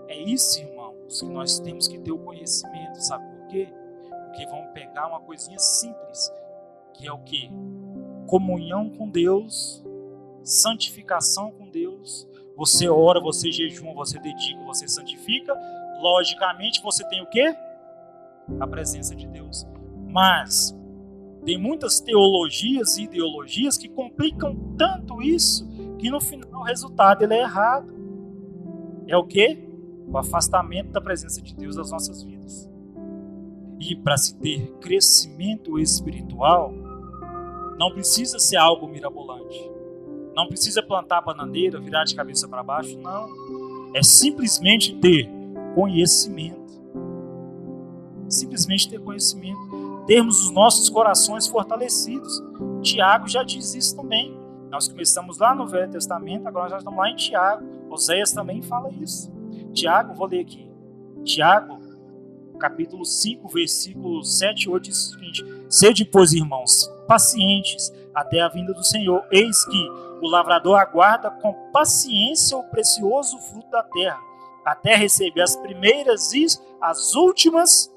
É 0.08 0.16
isso, 0.16 0.60
irmãos, 0.60 1.20
que 1.20 1.28
nós 1.28 1.58
temos 1.58 1.86
que 1.88 1.98
ter 1.98 2.12
o 2.12 2.18
conhecimento, 2.18 3.00
sabe 3.02 3.24
por 3.36 3.46
quê? 3.48 3.68
Porque 4.26 4.46
vamos 4.46 4.72
pegar 4.72 5.08
uma 5.08 5.20
coisinha 5.20 5.58
simples, 5.58 6.32
que 6.94 7.06
é 7.06 7.12
o 7.12 7.18
que? 7.18 7.50
Comunhão 8.26 8.88
com 8.90 9.08
Deus, 9.08 9.84
santificação 10.42 11.50
com 11.52 11.68
Deus. 11.68 12.28
Você 12.56 12.88
ora, 12.88 13.20
você 13.20 13.50
jejuma, 13.50 13.92
você 13.94 14.18
dedica, 14.18 14.62
você 14.64 14.86
santifica. 14.86 15.54
Logicamente, 16.00 16.82
você 16.82 17.06
tem 17.08 17.22
o 17.22 17.26
quê? 17.26 17.54
A 18.60 18.66
presença 18.66 19.14
de 19.14 19.26
Deus. 19.26 19.66
Mas 20.08 20.76
tem 21.44 21.58
muitas 21.58 22.00
teologias 22.00 22.96
e 22.96 23.04
ideologias 23.04 23.76
que 23.76 23.88
complicam 23.88 24.54
tanto 24.78 25.20
isso 25.20 25.68
que 25.98 26.10
no 26.10 26.20
final 26.20 26.60
o 26.60 26.64
resultado 26.64 27.22
ele 27.22 27.34
é 27.34 27.42
errado. 27.42 27.92
É 29.08 29.16
o 29.16 29.24
que? 29.24 29.58
O 30.06 30.16
afastamento 30.16 30.90
da 30.90 31.00
presença 31.00 31.42
de 31.42 31.54
Deus 31.54 31.76
das 31.76 31.90
nossas 31.90 32.22
vidas. 32.22 32.70
E 33.80 33.96
para 33.96 34.16
se 34.16 34.36
ter 34.36 34.72
crescimento 34.80 35.78
espiritual, 35.78 36.72
não 37.76 37.90
precisa 37.92 38.38
ser 38.38 38.56
algo 38.56 38.86
mirabolante. 38.86 39.70
Não 40.34 40.46
precisa 40.46 40.82
plantar 40.82 41.20
bananeira, 41.22 41.80
virar 41.80 42.04
de 42.04 42.14
cabeça 42.14 42.48
para 42.48 42.62
baixo, 42.62 42.96
não. 42.98 43.28
É 43.94 44.02
simplesmente 44.02 44.94
ter 44.96 45.28
conhecimento. 45.74 46.80
Simplesmente 48.28 48.88
ter 48.88 49.00
conhecimento 49.00 49.81
termos 50.06 50.44
os 50.44 50.50
nossos 50.50 50.88
corações 50.88 51.46
fortalecidos. 51.46 52.42
Tiago 52.82 53.28
já 53.28 53.42
diz 53.42 53.74
isso 53.74 53.96
também. 53.96 54.36
Nós 54.70 54.88
começamos 54.88 55.38
lá 55.38 55.54
no 55.54 55.66
Velho 55.66 55.90
Testamento, 55.90 56.46
agora 56.46 56.70
já 56.70 56.78
estamos 56.78 56.98
lá 56.98 57.10
em 57.10 57.16
Tiago. 57.16 57.64
Oséias 57.90 58.32
também 58.32 58.62
fala 58.62 58.90
isso. 58.90 59.30
Tiago, 59.72 60.14
vou 60.14 60.26
ler 60.26 60.40
aqui. 60.40 60.70
Tiago, 61.24 61.78
capítulo 62.58 63.04
5, 63.04 63.48
versículo 63.48 64.24
7 64.24 64.62
e 64.62 64.68
8 64.70 64.82
diz 64.84 64.96
o 64.96 65.10
seguinte: 65.10 65.44
Sede, 65.68 66.04
pois, 66.04 66.32
irmãos, 66.32 66.90
pacientes 67.06 67.92
até 68.14 68.40
a 68.40 68.48
vinda 68.48 68.72
do 68.72 68.84
Senhor. 68.84 69.24
Eis 69.30 69.64
que 69.64 69.90
o 70.22 70.28
lavrador 70.28 70.78
aguarda 70.78 71.30
com 71.30 71.52
paciência 71.72 72.56
o 72.56 72.64
precioso 72.64 73.38
fruto 73.38 73.70
da 73.70 73.82
terra, 73.82 74.20
até 74.64 74.94
receber 74.94 75.42
as 75.42 75.56
primeiras 75.56 76.32
e 76.32 76.46
as 76.80 77.14
últimas 77.14 77.92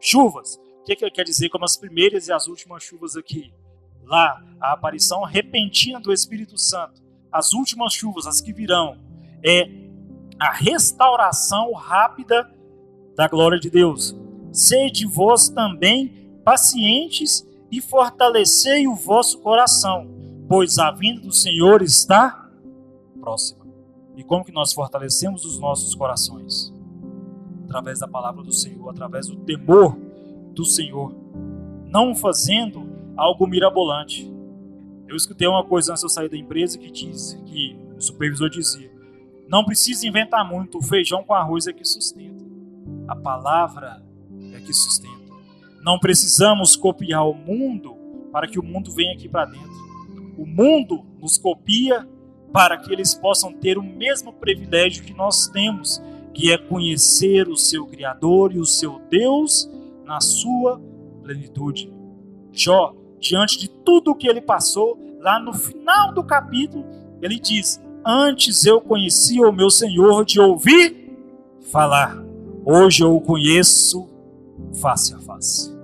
chuvas. 0.00 0.60
O 0.84 0.86
que, 0.86 0.96
que 0.96 1.10
quer 1.10 1.24
dizer 1.24 1.48
como 1.48 1.64
as 1.64 1.78
primeiras 1.78 2.28
e 2.28 2.32
as 2.32 2.46
últimas 2.46 2.82
chuvas 2.82 3.16
aqui? 3.16 3.54
Lá, 4.04 4.44
a 4.60 4.72
aparição 4.72 5.22
repentina 5.22 5.98
do 5.98 6.12
Espírito 6.12 6.58
Santo. 6.58 7.00
As 7.32 7.54
últimas 7.54 7.94
chuvas, 7.94 8.26
as 8.26 8.42
que 8.42 8.52
virão, 8.52 8.98
é 9.42 9.66
a 10.38 10.52
restauração 10.52 11.72
rápida 11.72 12.52
da 13.16 13.26
glória 13.26 13.58
de 13.58 13.70
Deus. 13.70 14.14
Sede 14.52 15.06
vós 15.06 15.48
também 15.48 16.38
pacientes 16.44 17.48
e 17.70 17.80
fortalecei 17.80 18.86
o 18.86 18.94
vosso 18.94 19.38
coração, 19.38 20.06
pois 20.46 20.78
a 20.78 20.90
vinda 20.90 21.22
do 21.22 21.32
Senhor 21.32 21.80
está 21.80 22.46
próxima. 23.18 23.64
E 24.18 24.22
como 24.22 24.44
que 24.44 24.52
nós 24.52 24.74
fortalecemos 24.74 25.46
os 25.46 25.58
nossos 25.58 25.94
corações? 25.94 26.74
Através 27.64 28.00
da 28.00 28.06
palavra 28.06 28.42
do 28.42 28.52
Senhor, 28.52 28.90
através 28.90 29.28
do 29.28 29.36
temor 29.36 30.12
do 30.54 30.64
Senhor, 30.64 31.14
não 31.86 32.14
fazendo 32.14 32.88
algo 33.16 33.46
mirabolante. 33.46 34.32
Eu 35.06 35.16
escutei 35.16 35.46
uma 35.46 35.64
coisa 35.64 35.92
antes 35.92 36.02
de 36.02 36.06
eu 36.06 36.10
sair 36.10 36.28
da 36.28 36.36
empresa 36.36 36.78
que 36.78 36.90
que 36.90 37.76
o 37.96 38.00
supervisor 38.00 38.48
dizia: 38.48 38.90
não 39.48 39.64
precisa 39.64 40.06
inventar 40.06 40.48
muito, 40.48 40.78
o 40.78 40.82
feijão 40.82 41.22
com 41.22 41.34
arroz 41.34 41.66
é 41.66 41.72
que 41.72 41.84
sustenta. 41.84 42.44
A 43.06 43.14
palavra 43.14 44.02
é 44.52 44.60
que 44.60 44.72
sustenta. 44.72 45.14
Não 45.82 45.98
precisamos 45.98 46.76
copiar 46.76 47.28
o 47.28 47.34
mundo 47.34 47.94
para 48.32 48.48
que 48.48 48.58
o 48.58 48.62
mundo 48.62 48.90
venha 48.92 49.12
aqui 49.12 49.28
para 49.28 49.44
dentro. 49.44 49.84
O 50.38 50.46
mundo 50.46 51.04
nos 51.20 51.36
copia 51.36 52.08
para 52.52 52.78
que 52.78 52.92
eles 52.92 53.14
possam 53.14 53.52
ter 53.52 53.76
o 53.76 53.82
mesmo 53.82 54.32
privilégio 54.32 55.04
que 55.04 55.12
nós 55.12 55.48
temos, 55.48 56.02
que 56.32 56.50
é 56.50 56.58
conhecer 56.58 57.48
o 57.48 57.56
seu 57.56 57.86
Criador 57.86 58.52
e 58.52 58.58
o 58.58 58.64
seu 58.64 58.98
Deus 59.10 59.70
na 60.04 60.20
sua 60.20 60.80
plenitude. 61.22 61.92
Jó, 62.52 62.94
diante 63.18 63.58
de 63.58 63.68
tudo 63.68 64.12
o 64.12 64.14
que 64.14 64.28
ele 64.28 64.40
passou, 64.40 64.98
lá 65.20 65.40
no 65.40 65.52
final 65.52 66.12
do 66.12 66.22
capítulo, 66.22 66.84
ele 67.20 67.38
diz: 67.38 67.82
Antes 68.04 68.64
eu 68.64 68.80
conhecia 68.80 69.48
o 69.48 69.52
meu 69.52 69.70
Senhor 69.70 70.24
de 70.24 70.40
ouvir 70.40 71.16
falar, 71.72 72.16
hoje 72.64 73.02
eu 73.02 73.16
o 73.16 73.20
conheço 73.20 74.08
face 74.74 75.14
a 75.14 75.18
face. 75.18 75.74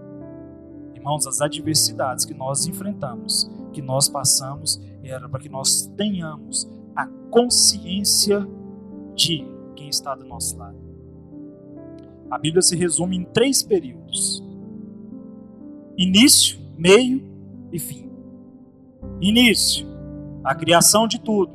Irmãos, 0.94 1.26
as 1.26 1.40
adversidades 1.40 2.24
que 2.24 2.34
nós 2.34 2.66
enfrentamos, 2.66 3.50
que 3.72 3.80
nós 3.80 4.08
passamos, 4.08 4.80
era 5.02 5.28
para 5.28 5.40
que 5.40 5.48
nós 5.48 5.90
tenhamos 5.96 6.68
a 6.94 7.06
consciência 7.30 8.46
de 9.14 9.46
quem 9.74 9.88
está 9.88 10.14
do 10.14 10.26
nosso 10.26 10.58
lado. 10.58 10.89
A 12.30 12.38
Bíblia 12.38 12.62
se 12.62 12.76
resume 12.76 13.16
em 13.16 13.24
três 13.24 13.62
períodos: 13.62 14.42
início, 15.96 16.58
meio 16.78 17.22
e 17.72 17.78
fim. 17.78 18.08
Início, 19.20 19.86
a 20.44 20.54
criação 20.54 21.08
de 21.08 21.20
tudo, 21.20 21.52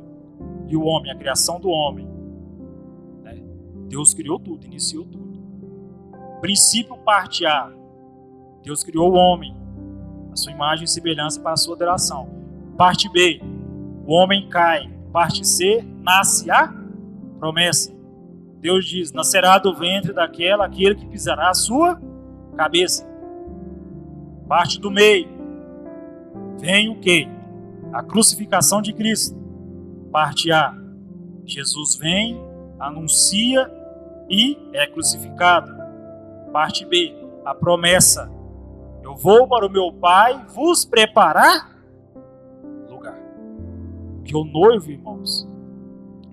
e 0.68 0.76
o 0.76 0.82
homem, 0.82 1.10
a 1.10 1.16
criação 1.16 1.58
do 1.58 1.68
homem. 1.68 2.06
É, 3.24 3.40
Deus 3.88 4.12
criou 4.12 4.38
tudo, 4.38 4.66
iniciou 4.66 5.04
tudo. 5.04 5.26
Princípio, 6.40 6.96
parte 6.98 7.46
A: 7.46 7.72
Deus 8.62 8.82
criou 8.82 9.12
o 9.12 9.14
homem, 9.14 9.56
a 10.30 10.36
sua 10.36 10.52
imagem 10.52 10.84
e 10.84 10.88
semelhança 10.88 11.40
para 11.40 11.52
a 11.52 11.56
sua 11.56 11.74
adoração. 11.74 12.28
Parte 12.76 13.10
B: 13.10 13.40
o 14.06 14.12
homem 14.12 14.48
cai. 14.48 14.94
Parte 15.12 15.46
C: 15.46 15.82
nasce 16.02 16.50
a 16.50 16.72
promessa. 17.38 17.95
Deus 18.60 18.86
diz: 18.86 19.12
nascerá 19.12 19.58
do 19.58 19.74
ventre 19.74 20.12
daquela 20.12 20.66
aquele 20.66 20.94
que 20.94 21.06
pisará 21.06 21.50
a 21.50 21.54
sua 21.54 22.00
cabeça. 22.56 23.06
Parte 24.48 24.80
do 24.80 24.90
meio. 24.90 25.28
vem 26.58 26.88
o 26.88 27.00
quê? 27.00 27.28
A 27.92 28.02
crucificação 28.02 28.80
de 28.80 28.92
Cristo. 28.92 29.36
Parte 30.10 30.50
A. 30.50 30.74
Jesus 31.44 31.96
vem, 31.96 32.40
anuncia 32.78 33.70
e 34.28 34.58
é 34.72 34.86
crucificado. 34.86 35.72
Parte 36.52 36.84
B. 36.84 37.14
A 37.44 37.54
promessa. 37.54 38.30
Eu 39.02 39.14
vou 39.14 39.46
para 39.46 39.66
o 39.66 39.70
meu 39.70 39.92
Pai 39.92 40.46
vos 40.48 40.84
preparar 40.84 41.76
lugar. 42.88 43.16
Que 44.24 44.36
o 44.36 44.44
noivo, 44.44 44.90
irmãos, 44.90 45.48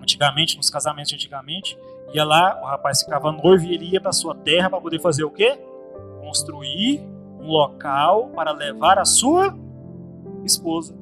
antigamente, 0.00 0.56
nos 0.56 0.70
casamentos 0.70 1.10
de 1.10 1.16
antigamente, 1.16 1.78
ia 2.12 2.24
lá, 2.24 2.60
o 2.62 2.66
rapaz 2.66 3.02
ficava 3.02 3.32
noivo 3.32 3.64
e 3.64 3.74
ele 3.74 3.86
ia 3.86 4.00
para 4.00 4.12
sua 4.12 4.34
terra 4.34 4.70
para 4.70 4.80
poder 4.80 5.00
fazer 5.00 5.24
o 5.24 5.30
quê? 5.30 5.58
Construir 6.20 7.06
um 7.40 7.46
local 7.46 8.28
para 8.28 8.52
levar 8.52 8.98
a 8.98 9.04
sua 9.04 9.56
esposa. 10.44 10.96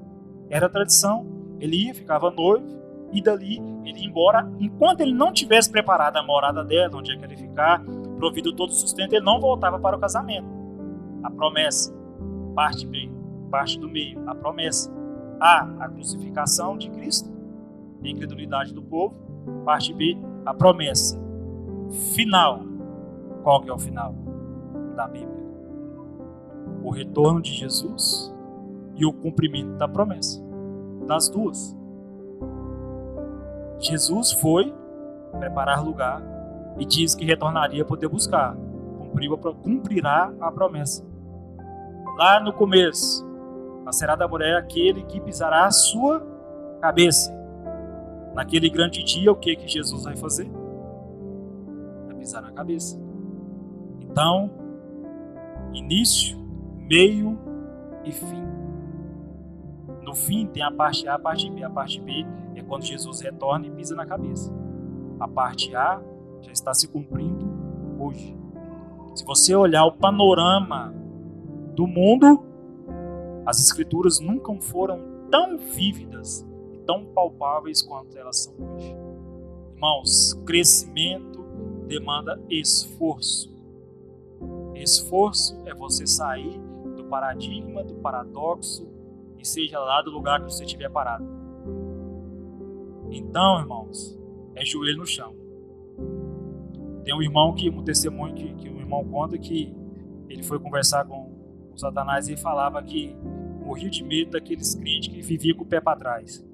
Era 0.49 0.69
tradição. 0.69 1.27
Ele 1.61 1.87
ia, 1.87 1.95
ficava 1.95 2.31
noivo, 2.31 2.67
e 3.13 3.23
dali 3.23 3.63
ele 3.85 4.01
ia 4.01 4.07
embora. 4.07 4.51
Enquanto 4.59 5.01
ele 5.01 5.13
não 5.13 5.33
tivesse 5.33 5.71
preparado 5.71 6.17
a 6.17 6.23
morada 6.23 6.65
dela, 6.65 6.97
onde 6.97 7.13
é 7.13 7.17
que 7.17 7.25
ele 7.25 7.37
ficar, 7.37 7.83
provido 8.17 8.53
todo 8.53 8.71
o 8.71 8.75
sustento, 8.75 9.13
ele 9.13 9.25
não 9.25 9.41
voltava 9.41 9.79
para 9.79 9.97
o 9.97 10.01
casamento. 10.01 10.47
A 11.23 11.31
promessa, 11.31 11.95
parte 12.55 12.87
B, 12.87 13.11
parte 13.51 13.79
do 13.79 13.89
meio, 13.89 14.23
a 14.29 14.35
promessa. 14.35 14.93
A, 15.41 15.85
a 15.85 15.89
crucificação 15.89 16.77
de 16.77 16.89
Cristo, 16.91 17.31
incredulidade 18.03 18.73
do 18.73 18.83
povo. 18.83 19.15
Parte 19.65 19.93
B, 19.93 20.17
a 20.45 20.55
promessa. 20.55 21.21
Final. 22.15 22.61
Qual 23.43 23.61
que 23.61 23.71
é 23.71 23.73
o 23.73 23.79
final 23.79 24.15
da 24.97 25.07
Bíblia? 25.07 25.43
O 26.83 26.91
retorno 26.91 27.41
de 27.41 27.53
Jesus 27.53 28.33
e 28.95 29.05
o 29.05 29.13
cumprimento 29.13 29.73
da 29.77 29.89
promessa. 29.89 30.43
Das 31.07 31.29
duas. 31.29 31.77
Jesus 33.81 34.33
foi 34.33 34.73
preparar 35.39 35.85
lugar 35.85 36.23
e 36.79 36.85
diz 36.85 37.15
que 37.15 37.25
retornaria 37.25 37.85
poder 37.85 38.09
buscar. 38.09 38.57
cumprirá 39.63 40.33
a 40.41 40.51
promessa. 40.51 41.05
Lá 42.17 42.39
no 42.41 42.53
começo, 42.53 43.27
nascerá 43.85 44.15
da 44.15 44.29
mulher 44.29 44.57
aquele 44.57 45.03
que 45.05 45.21
pisará 45.21 45.67
a 45.67 45.71
sua 45.71 46.25
cabeça. 46.81 47.42
Naquele 48.35 48.71
grande 48.71 49.03
dia, 49.03 49.31
o 49.31 49.37
que 49.37 49.55
que 49.57 49.69
Jesus 49.69 50.05
vai 50.05 50.17
fazer? 50.17 50.51
Vai 52.07 52.17
pisar 52.17 52.43
na 52.43 52.51
cabeça. 52.51 53.01
Então, 54.01 54.51
início, 55.73 56.39
meio 56.89 57.39
e 58.05 58.13
fim. 58.13 58.43
No 60.03 60.15
fim 60.15 60.47
tem 60.47 60.63
a 60.63 60.71
parte 60.71 61.07
A, 61.07 61.15
a 61.15 61.19
parte 61.19 61.51
B. 61.51 61.63
A 61.63 61.71
parte 61.71 62.01
B 62.01 62.27
é 62.55 62.63
quando 62.63 62.85
Jesus 62.85 63.21
retorna 63.21 63.67
e 63.67 63.71
pisa 63.71 63.95
na 63.95 64.07
cabeça. 64.07 64.53
A 65.21 65.29
parte 65.29 65.75
A 65.75 66.01
já 66.41 66.53
está 66.53 66.75
se 66.75 66.89
cumprindo 66.89 67.49
hoje. 67.99 68.37
Se 69.15 69.25
você 69.25 69.55
olhar 69.55 69.85
o 69.85 69.93
panorama 69.93 70.95
do 71.75 71.87
mundo, 71.87 72.43
as 73.45 73.59
escrituras 73.61 74.21
nunca 74.21 74.55
foram 74.61 75.01
tão 75.31 75.59
vívidas 75.59 76.47
tão 76.87 77.05
palpáveis 77.07 77.83
quanto 77.83 78.17
elas 78.17 78.39
são 78.39 78.55
hoje. 78.55 78.95
Irmãos, 79.75 80.35
crescimento 80.47 81.45
demanda 81.87 82.41
esforço. 82.49 83.53
Esforço 84.75 85.61
é 85.67 85.75
você 85.75 86.07
sair 86.07 86.61
do 86.97 87.05
paradigma, 87.05 87.83
do 87.83 87.95
paradoxo, 87.95 88.89
e 89.39 89.47
seja 89.47 89.79
lá 89.79 90.01
do 90.03 90.11
lugar 90.11 90.41
que 90.41 90.53
você 90.53 90.65
estiver 90.65 90.89
parado. 90.89 91.27
Então, 93.11 93.61
irmãos, 93.61 94.19
é 94.55 94.65
joelho 94.65 94.99
no 94.99 95.07
chão. 95.07 95.35
Tem 97.05 97.15
um 97.15 97.23
irmão 97.23 97.53
que, 97.53 97.69
um 97.69 97.83
testemunho 97.83 98.35
que, 98.35 98.55
que 98.55 98.71
um 98.71 98.79
irmão 98.79 99.05
conta 99.05 99.37
que 99.37 99.75
ele 100.29 100.43
foi 100.43 100.59
conversar 100.59 101.05
com 101.05 101.31
o 101.73 101.79
Satanás 101.79 102.29
e 102.29 102.37
falava 102.37 102.83
que 102.83 103.15
morria 103.65 103.91
de 103.91 104.05
medo 104.05 104.33
daqueles 104.33 104.75
crentes 104.75 105.13
que 105.13 105.21
viviam 105.21 105.57
com 105.57 105.65
o 105.65 105.67
pé 105.67 105.81
para 105.81 105.99
trás. 105.99 106.45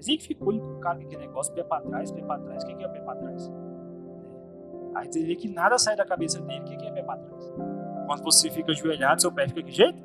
Mas 0.00 0.08
ele 0.08 0.18
ficou 0.18 0.50
encucado 0.50 1.00
com 1.00 1.06
aquele 1.06 1.26
negócio, 1.26 1.52
pé 1.52 1.62
para 1.62 1.82
trás, 1.82 2.10
pé 2.10 2.22
para 2.22 2.40
trás. 2.40 2.64
O 2.64 2.66
que 2.66 2.72
é 2.72 2.88
pé 2.88 3.00
para 3.00 3.16
trás? 3.16 3.52
Aí 4.94 5.08
dizia 5.08 5.36
que 5.36 5.46
nada 5.46 5.76
sai 5.76 5.94
da 5.94 6.06
cabeça 6.06 6.40
dele. 6.40 6.60
O 6.60 6.64
que 6.64 6.86
é 6.86 6.90
pé 6.90 7.02
para 7.02 7.18
trás? 7.18 7.52
Quando 8.06 8.22
você 8.22 8.50
fica 8.50 8.72
ajoelhado, 8.72 9.20
seu 9.20 9.30
pé 9.30 9.46
fica 9.46 9.62
que 9.62 9.70
jeito? 9.70 9.98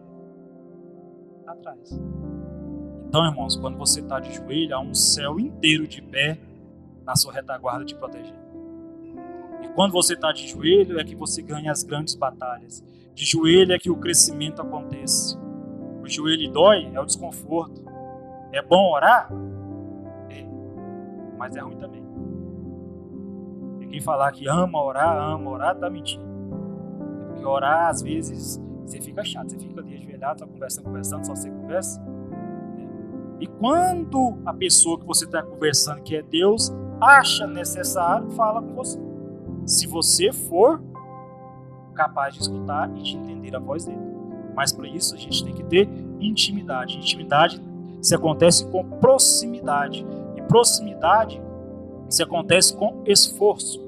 Atrás. 1.47 1.97
Então, 3.07 3.25
irmãos, 3.25 3.55
quando 3.55 3.77
você 3.77 4.01
está 4.01 4.19
de 4.19 4.33
joelho, 4.33 4.75
há 4.75 4.81
um 4.81 4.93
céu 4.93 5.39
inteiro 5.39 5.87
de 5.87 6.01
pé 6.01 6.37
na 7.05 7.15
sua 7.15 7.31
retaguarda 7.31 7.85
te 7.85 7.95
protegendo. 7.95 8.43
E 9.63 9.69
quando 9.69 9.93
você 9.93 10.15
está 10.15 10.33
de 10.33 10.45
joelho, 10.45 10.99
é 10.99 11.05
que 11.05 11.15
você 11.15 11.41
ganha 11.41 11.71
as 11.71 11.83
grandes 11.83 12.15
batalhas. 12.15 12.83
De 13.13 13.23
joelho 13.23 13.71
é 13.71 13.79
que 13.79 13.89
o 13.89 13.95
crescimento 13.95 14.61
acontece. 14.61 15.37
O 16.03 16.09
joelho 16.09 16.51
dói, 16.51 16.91
é 16.93 16.99
o 16.99 17.05
desconforto. 17.05 17.81
É 18.51 18.61
bom 18.61 18.91
orar? 18.91 19.31
Mas 21.45 21.55
é 21.55 21.59
ruim 21.59 21.77
também. 21.77 22.03
E 23.81 23.85
quem 23.85 24.01
falar 24.01 24.31
que 24.31 24.47
ama 24.47 24.81
orar, 24.81 25.15
ama 25.15 25.51
orar, 25.51 25.75
está 25.75 25.91
mentindo. 25.91 26.25
É 27.21 27.25
porque 27.27 27.45
orar, 27.45 27.89
às 27.89 28.01
vezes, 28.01 28.59
você 28.83 28.99
fica 28.99 29.23
chato. 29.23 29.51
Você 29.51 29.59
fica 29.59 29.79
ali 29.79 29.95
ajoelhado, 29.95 30.39
só 30.39 30.47
conversando, 30.47 30.85
conversando, 30.85 31.23
só 31.27 31.35
você 31.35 31.51
conversa. 31.51 32.03
E 33.39 33.45
quando 33.45 34.39
a 34.43 34.53
pessoa 34.55 34.99
que 34.99 35.05
você 35.05 35.25
está 35.25 35.43
conversando, 35.43 36.01
que 36.01 36.15
é 36.15 36.23
Deus, 36.23 36.73
acha 36.99 37.45
necessário, 37.45 38.31
fala 38.31 38.59
com 38.59 38.73
você. 38.73 38.99
Se 39.67 39.85
você 39.85 40.31
for 40.31 40.81
capaz 41.93 42.33
de 42.33 42.41
escutar 42.41 42.89
e 42.97 43.03
de 43.03 43.17
entender 43.17 43.55
a 43.55 43.59
voz 43.59 43.85
dele. 43.85 44.01
Mas 44.55 44.73
para 44.73 44.87
isso 44.87 45.13
a 45.13 45.17
gente 45.17 45.43
tem 45.43 45.53
que 45.53 45.63
ter 45.63 45.87
intimidade. 46.19 46.97
Intimidade 46.97 47.61
se 48.01 48.15
acontece 48.15 48.65
com 48.71 48.83
proximidade. 48.83 50.03
Proximidade 50.47 51.41
se 52.09 52.23
acontece 52.23 52.75
com 52.75 53.01
esforço. 53.05 53.83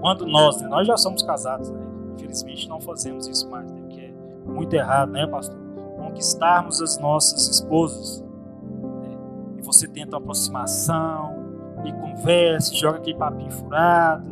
Quando 0.00 0.26
nós, 0.26 0.60
né, 0.60 0.68
nós 0.68 0.86
já 0.86 0.96
somos 0.96 1.22
casados, 1.22 1.70
né? 1.70 1.80
infelizmente 2.14 2.68
não 2.68 2.80
fazemos 2.80 3.26
isso 3.26 3.48
mais, 3.48 3.70
né? 3.70 3.80
que 3.88 4.00
é 4.00 4.12
muito 4.44 4.74
errado, 4.74 5.12
né, 5.12 5.26
pastor? 5.26 5.62
conquistarmos 5.96 6.82
as 6.82 6.98
nossas 6.98 7.48
esposas. 7.48 8.20
Né? 8.20 9.18
E 9.58 9.62
você 9.62 9.86
tenta 9.86 10.16
uma 10.16 10.22
aproximação, 10.22 11.42
e 11.84 11.92
conversa, 11.92 12.74
e 12.74 12.76
joga 12.76 12.98
aquele 12.98 13.16
papinho 13.16 13.50
furado, 13.50 14.30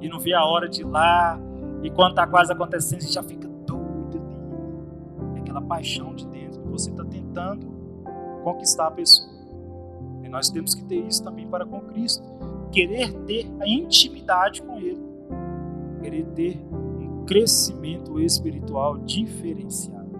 e 0.00 0.08
não 0.08 0.18
vê 0.18 0.34
a 0.34 0.44
hora 0.44 0.68
de 0.68 0.82
ir 0.82 0.84
lá, 0.84 1.38
e 1.82 1.90
quando 1.90 2.10
está 2.10 2.26
quase 2.26 2.52
acontecendo, 2.52 3.02
você 3.02 3.12
já 3.12 3.22
fica 3.22 3.48
doido 3.66 4.18
ali. 4.18 5.38
É 5.38 5.40
aquela 5.40 5.60
paixão 5.60 6.14
de 6.14 6.26
dentro 6.26 6.60
que 6.60 6.68
você 6.68 6.90
está 6.90 7.04
tentando 7.04 7.66
conquistar 8.44 8.86
a 8.86 8.90
pessoa. 8.90 9.30
Nós 10.32 10.48
temos 10.48 10.74
que 10.74 10.82
ter 10.82 11.06
isso 11.06 11.22
também 11.22 11.46
para 11.46 11.66
com 11.66 11.78
Cristo. 11.82 12.26
Querer 12.72 13.12
ter 13.26 13.46
a 13.60 13.68
intimidade 13.68 14.62
com 14.62 14.78
Ele. 14.78 15.06
Querer 16.00 16.24
ter 16.28 16.58
um 16.72 17.26
crescimento 17.26 18.18
espiritual 18.18 18.96
diferenciado. 18.96 20.18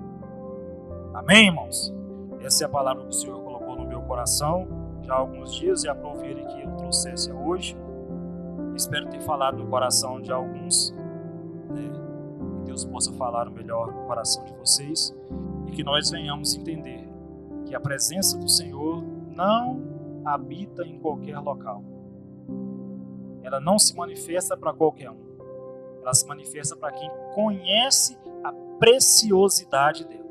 Amém, 1.14 1.46
irmãos? 1.46 1.94
Essa 2.42 2.64
é 2.64 2.66
a 2.66 2.68
palavra 2.68 3.04
que 3.04 3.08
o 3.08 3.12
Senhor 3.12 3.42
colocou 3.42 3.74
no 3.74 3.86
meu 3.86 4.02
coração 4.02 4.68
já 5.00 5.14
há 5.14 5.16
alguns 5.16 5.54
dias 5.54 5.82
e 5.82 5.88
aprovei 5.88 6.32
ele 6.32 6.44
que 6.44 6.60
eu 6.60 6.70
trouxesse 6.76 7.32
hoje. 7.32 7.74
Espero 8.76 9.08
ter 9.08 9.20
falado 9.22 9.56
no 9.56 9.66
coração 9.66 10.20
de 10.20 10.30
alguns, 10.30 10.94
né? 11.70 11.90
que 12.60 12.66
Deus 12.66 12.84
possa 12.84 13.10
falar 13.14 13.50
melhor 13.50 13.90
no 13.90 14.06
coração 14.06 14.44
de 14.44 14.52
vocês 14.54 15.14
e 15.66 15.70
que 15.70 15.82
nós 15.82 16.10
venhamos 16.10 16.54
entender 16.54 17.08
que 17.64 17.74
a 17.74 17.80
presença 17.80 18.36
do 18.36 18.48
Senhor 18.48 19.02
não 19.34 19.91
habita 20.24 20.84
em 20.84 20.98
qualquer 20.98 21.38
local. 21.38 21.82
Ela 23.42 23.60
não 23.60 23.78
se 23.78 23.96
manifesta 23.96 24.56
para 24.56 24.72
qualquer 24.72 25.10
um. 25.10 25.20
Ela 26.00 26.14
se 26.14 26.26
manifesta 26.26 26.76
para 26.76 26.92
quem 26.92 27.10
conhece 27.34 28.16
a 28.42 28.52
preciosidade 28.78 30.04
dela 30.04 30.21